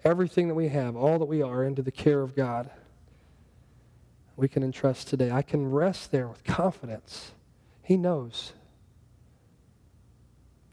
everything 0.04 0.48
that 0.48 0.54
we 0.54 0.68
have, 0.68 0.96
all 0.96 1.18
that 1.18 1.26
we 1.26 1.42
are, 1.42 1.64
into 1.64 1.82
the 1.82 1.90
care 1.90 2.20
of 2.20 2.36
God. 2.36 2.70
We 4.36 4.48
can 4.48 4.62
entrust 4.62 5.08
today. 5.08 5.30
I 5.30 5.42
can 5.42 5.70
rest 5.70 6.12
there 6.12 6.28
with 6.28 6.44
confidence. 6.44 7.32
He 7.82 7.96
knows. 7.96 8.52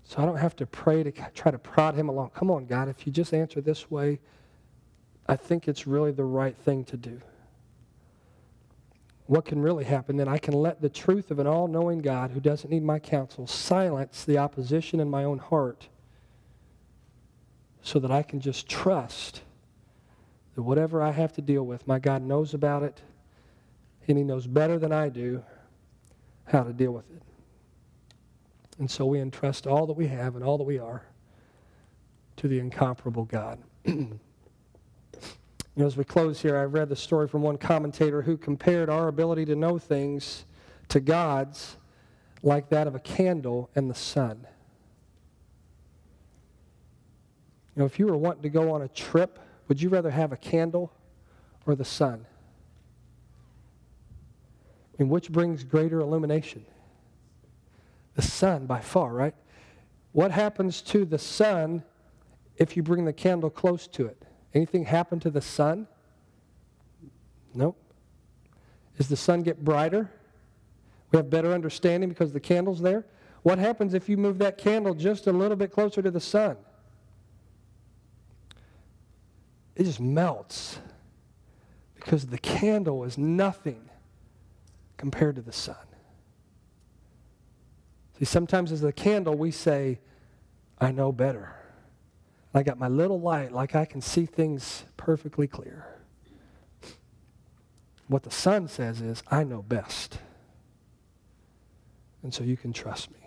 So 0.04 0.22
I 0.22 0.26
don't 0.26 0.38
have 0.38 0.56
to 0.58 0.66
pray 0.66 1.04
to 1.04 1.12
try 1.12 1.52
to 1.52 1.58
prod 1.58 1.96
him 1.96 2.08
along. 2.08 2.32
Come 2.34 2.50
on, 2.50 2.66
God, 2.66 2.88
if 2.88 3.06
you 3.06 3.12
just 3.12 3.34
answer 3.34 3.60
this 3.60 3.92
way, 3.92 4.20
I 5.28 5.36
think 5.36 5.68
it's 5.68 5.86
really 5.86 6.12
the 6.12 6.24
right 6.24 6.56
thing 6.56 6.86
to 6.86 6.98
do. 6.98 7.22
What 9.28 9.44
can 9.44 9.62
really 9.62 9.84
happen 9.84 10.16
then? 10.16 10.30
I 10.30 10.38
can 10.38 10.54
let 10.54 10.82
the 10.82 10.90
truth 10.90 11.32
of 11.32 11.40
an 11.40 11.48
all 11.48 11.68
knowing 11.68 12.00
God 12.00 12.32
who 12.32 12.40
doesn't 12.40 12.70
need 12.70 12.84
my 12.84 12.98
counsel 12.98 13.46
silence 13.46 14.24
the 14.24 14.38
opposition 14.38 15.02
in 15.02 15.10
my 15.10 15.26
own 15.26 15.38
heart 15.38 15.90
so 17.82 18.00
that 18.00 18.10
I 18.10 18.24
can 18.24 18.40
just 18.40 18.70
trust 18.70 19.42
that 20.56 20.62
whatever 20.62 21.02
I 21.02 21.12
have 21.12 21.34
to 21.34 21.42
deal 21.42 21.64
with, 21.64 21.86
my 21.88 22.00
God 22.00 22.22
knows 22.22 22.54
about 22.54 22.84
it 22.84 23.02
and 24.08 24.18
He 24.18 24.24
knows 24.24 24.48
better 24.48 24.80
than 24.80 24.94
I 24.94 25.10
do 25.10 25.44
how 26.46 26.64
to 26.64 26.72
deal 26.72 26.94
with 26.94 27.10
it. 27.12 27.22
And 28.80 28.90
so 28.90 29.06
we 29.06 29.20
entrust 29.20 29.68
all 29.68 29.86
that 29.88 29.94
we 29.94 30.08
have 30.08 30.36
and 30.36 30.44
all 30.44 30.58
that 30.58 30.64
we 30.64 30.80
are 30.80 31.04
to 32.38 32.48
the 32.48 32.60
incomparable 32.60 33.26
God. 33.26 33.60
you 35.78 35.84
know, 35.84 35.88
as 35.88 35.96
we 35.96 36.04
close 36.04 36.42
here, 36.42 36.58
I 36.58 36.64
read 36.64 36.90
the 36.90 36.96
story 36.96 37.28
from 37.28 37.44
one 37.44 37.60
commentator 37.60 38.24
who 38.24 38.36
compared 38.36 38.90
our 38.90 39.10
ability 39.10 39.46
to 39.46 39.56
know 39.56 39.78
things 39.78 40.46
to 40.90 41.00
God's 41.00 41.78
like 42.42 42.70
that 42.70 42.88
of 42.88 42.96
a 42.96 43.00
candle 43.00 43.70
and 43.76 43.88
the 43.88 43.94
sun. 43.94 44.48
You 47.76 47.82
know, 47.82 47.86
if 47.86 48.00
you 48.00 48.08
were 48.08 48.18
wanting 48.18 48.42
to 48.42 48.50
go 48.50 48.72
on 48.72 48.82
a 48.82 48.88
trip, 48.88 49.38
would 49.68 49.80
you 49.80 49.90
rather 49.90 50.10
have 50.10 50.32
a 50.32 50.38
candle 50.38 50.92
or 51.68 51.76
the 51.76 51.86
sun? 51.86 52.26
Mean, 54.98 55.10
which 55.10 55.32
brings 55.32 55.64
greater 55.64 56.00
illumination? 56.00 56.66
The 58.16 58.24
sun, 58.24 58.66
by 58.66 58.80
far, 58.80 59.14
right? 59.14 59.36
What 60.12 60.32
happens 60.32 60.82
to 60.82 61.06
the 61.06 61.20
sun 61.20 61.84
if 62.56 62.76
you 62.76 62.82
bring 62.82 63.06
the 63.06 63.14
candle 63.14 63.52
close 63.52 63.86
to 63.90 64.08
it? 64.08 64.27
Anything 64.58 64.86
happen 64.86 65.20
to 65.20 65.30
the 65.30 65.40
sun? 65.40 65.86
Nope. 67.54 67.78
Does 68.98 69.08
the 69.08 69.16
sun 69.16 69.44
get 69.44 69.64
brighter? 69.64 70.10
We 71.12 71.18
have 71.18 71.30
better 71.30 71.54
understanding 71.54 72.10
because 72.10 72.34
the 72.34 72.40
candle's 72.40 72.82
there? 72.82 73.06
What 73.44 73.60
happens 73.60 73.94
if 73.94 74.10
you 74.10 74.18
move 74.18 74.40
that 74.40 74.58
candle 74.58 74.96
just 74.96 75.28
a 75.28 75.32
little 75.32 75.56
bit 75.56 75.72
closer 75.72 76.02
to 76.02 76.10
the 76.10 76.20
sun? 76.20 76.58
It 79.76 79.84
just 79.84 80.00
melts 80.00 80.80
because 81.94 82.26
the 82.26 82.40
candle 82.40 83.04
is 83.04 83.16
nothing 83.16 83.88
compared 84.98 85.36
to 85.36 85.44
the 85.44 85.54
sun. 85.54 85.76
See, 88.18 88.26
sometimes 88.26 88.72
as 88.72 88.84
a 88.84 88.92
candle, 88.92 89.36
we 89.36 89.52
say, 89.52 90.00
I 90.80 90.92
know 90.92 91.12
better. 91.12 91.57
I 92.58 92.64
got 92.64 92.80
my 92.80 92.88
little 92.88 93.22
light, 93.22 93.52
like 93.52 93.76
I 93.76 93.86
can 93.86 94.02
see 94.02 94.26
things 94.26 94.84
perfectly 94.98 95.46
clear. 95.46 95.86
What 98.08 98.24
the 98.24 98.32
sun 98.32 98.68
says 98.68 99.00
is, 99.00 99.22
I 99.30 99.44
know 99.44 99.62
best. 99.62 100.18
And 102.24 102.34
so 102.34 102.44
you 102.44 102.58
can 102.58 102.74
trust 102.74 103.12
me. 103.12 103.20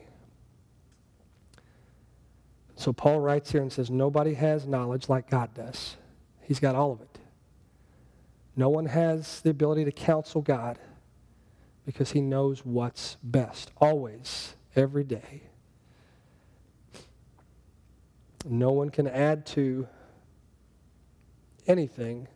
So 2.75 2.93
Paul 2.93 3.21
writes 3.21 3.53
here 3.53 3.63
and 3.63 3.73
says, 3.73 3.89
Nobody 3.89 4.35
has 4.35 4.67
knowledge 4.67 5.09
like 5.09 5.31
God 5.31 5.55
does. 5.55 5.97
He's 6.41 6.59
got 6.59 6.75
all 6.75 6.91
of 6.91 7.01
it. 7.01 7.19
No 8.57 8.69
one 8.69 8.87
has 8.87 9.43
the 9.43 9.51
ability 9.51 9.85
to 9.85 9.93
counsel 9.93 10.43
God 10.43 10.77
because 11.87 12.11
he 12.11 12.21
knows 12.21 12.65
what's 12.65 13.17
best, 13.23 13.71
always, 13.77 14.57
every 14.75 15.05
day. 15.05 15.50
No 18.45 18.71
one 18.71 18.91
can 18.91 19.07
add 19.07 19.47
to 19.47 19.87
anything 21.67 22.29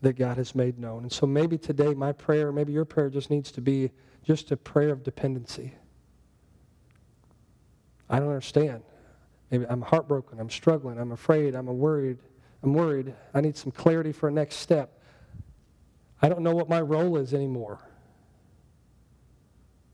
that 0.00 0.14
God 0.14 0.36
has 0.36 0.54
made 0.54 0.78
known. 0.78 1.02
And 1.02 1.12
so 1.12 1.26
maybe 1.26 1.58
today 1.58 1.94
my 1.94 2.12
prayer, 2.12 2.52
maybe 2.52 2.72
your 2.72 2.84
prayer 2.84 3.08
just 3.08 3.30
needs 3.30 3.52
to 3.52 3.60
be 3.60 3.90
just 4.24 4.50
a 4.50 4.56
prayer 4.56 4.90
of 4.90 5.02
dependency. 5.02 5.74
I 8.10 8.18
don't 8.18 8.28
understand. 8.28 8.82
Maybe 9.50 9.66
I'm 9.68 9.82
heartbroken, 9.82 10.40
I'm 10.40 10.50
struggling, 10.50 10.98
I'm 10.98 11.12
afraid, 11.12 11.54
I'm 11.54 11.66
worried, 11.66 12.18
I'm 12.62 12.74
worried. 12.74 13.14
I 13.34 13.40
need 13.40 13.56
some 13.56 13.72
clarity 13.72 14.12
for 14.12 14.28
a 14.28 14.32
next 14.32 14.56
step. 14.56 14.98
I 16.20 16.28
don't 16.28 16.42
know 16.42 16.54
what 16.54 16.68
my 16.68 16.80
role 16.80 17.16
is 17.16 17.34
anymore. 17.34 17.78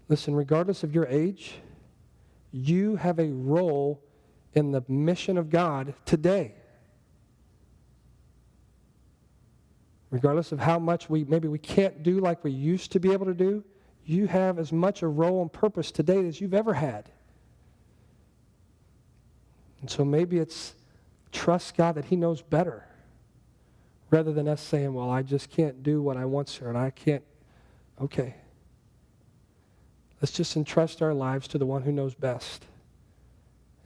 Listen, 0.09 0.35
regardless 0.35 0.83
of 0.85 0.95
your 0.95 1.07
age, 1.07 1.57
you 2.51 2.97
have 2.97 3.19
a 3.19 3.29
role 3.31 4.03
in 4.55 4.73
the 4.73 4.83
mission 4.89 5.39
of 5.39 5.51
God 5.51 5.95
today. 6.05 6.55
Regardless 10.11 10.53
of 10.53 10.59
how 10.59 10.79
much 10.79 11.11
we 11.11 11.25
maybe 11.25 11.49
we 11.49 11.59
can't 11.59 12.03
do 12.03 12.21
like 12.21 12.43
we 12.43 12.51
used 12.51 12.93
to 12.93 13.01
be 13.01 13.13
able 13.13 13.27
to 13.27 13.35
do, 13.35 13.63
you 14.05 14.27
have 14.27 14.59
as 14.59 14.73
much 14.73 15.03
a 15.03 15.09
role 15.09 15.43
and 15.43 15.53
purpose 15.53 15.91
today 15.91 16.27
as 16.27 16.41
you've 16.41 16.55
ever 16.55 16.73
had. 16.73 17.11
And 19.81 19.91
so 19.91 20.05
maybe 20.05 20.39
it's 20.39 20.75
trust 21.31 21.77
God 21.77 21.95
that 21.97 22.07
He 22.07 22.17
knows 22.17 22.41
better 22.41 22.87
rather 24.11 24.33
than 24.33 24.49
us 24.49 24.63
saying, 24.63 24.95
well, 24.95 25.11
I 25.11 25.23
just 25.23 25.51
can't 25.51 25.83
do 25.83 26.01
what 26.01 26.17
I 26.17 26.25
want, 26.25 26.49
sir, 26.49 26.69
and 26.69 26.79
I 26.79 26.89
can't. 26.91 27.23
Okay. 28.01 28.35
Let's 30.23 30.33
just 30.33 30.57
entrust 30.57 31.03
our 31.03 31.13
lives 31.13 31.47
to 31.49 31.59
the 31.59 31.67
one 31.67 31.83
who 31.83 31.93
knows 31.93 32.15
best 32.15 32.65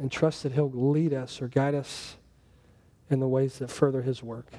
and 0.03 0.11
trust 0.11 0.43
that 0.43 0.51
he'll 0.51 0.69
lead 0.69 1.15
us 1.15 1.41
or 1.41 1.47
guide 1.47 1.77
us 1.77 2.17
in 3.09 3.21
the 3.21 3.29
ways 3.29 3.61
that 3.61 3.71
further 3.71 4.03
his 4.03 4.21
work. 4.21 4.53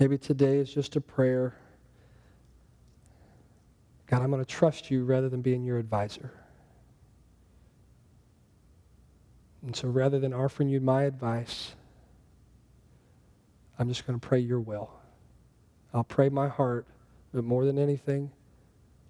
Maybe 0.00 0.16
today 0.16 0.56
is 0.56 0.72
just 0.72 0.96
a 0.96 1.02
prayer. 1.02 1.54
God, 4.06 4.22
I'm 4.22 4.30
going 4.30 4.42
to 4.42 4.50
trust 4.50 4.90
you 4.90 5.04
rather 5.04 5.28
than 5.28 5.42
being 5.42 5.64
your 5.64 5.76
advisor. 5.76 6.32
And 9.62 9.76
so 9.76 9.88
rather 9.88 10.18
than 10.18 10.32
offering 10.32 10.70
you 10.70 10.80
my 10.80 11.02
advice, 11.02 11.74
I'm 13.78 13.88
just 13.88 14.06
going 14.06 14.18
to 14.18 14.26
pray 14.26 14.38
your 14.38 14.60
will. 14.60 14.90
I'll 15.92 16.04
pray 16.04 16.30
my 16.30 16.48
heart, 16.48 16.86
but 17.34 17.44
more 17.44 17.66
than 17.66 17.78
anything, 17.78 18.30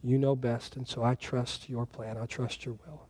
you 0.03 0.18
know 0.18 0.34
best, 0.34 0.74
and 0.74 0.88
so 0.88 1.05
I 1.05 1.14
trust 1.14 1.68
your 1.68 1.86
plan. 1.86 2.16
I 2.16 2.26
trust 2.26 2.64
your 2.64 2.76
will. 2.86 3.06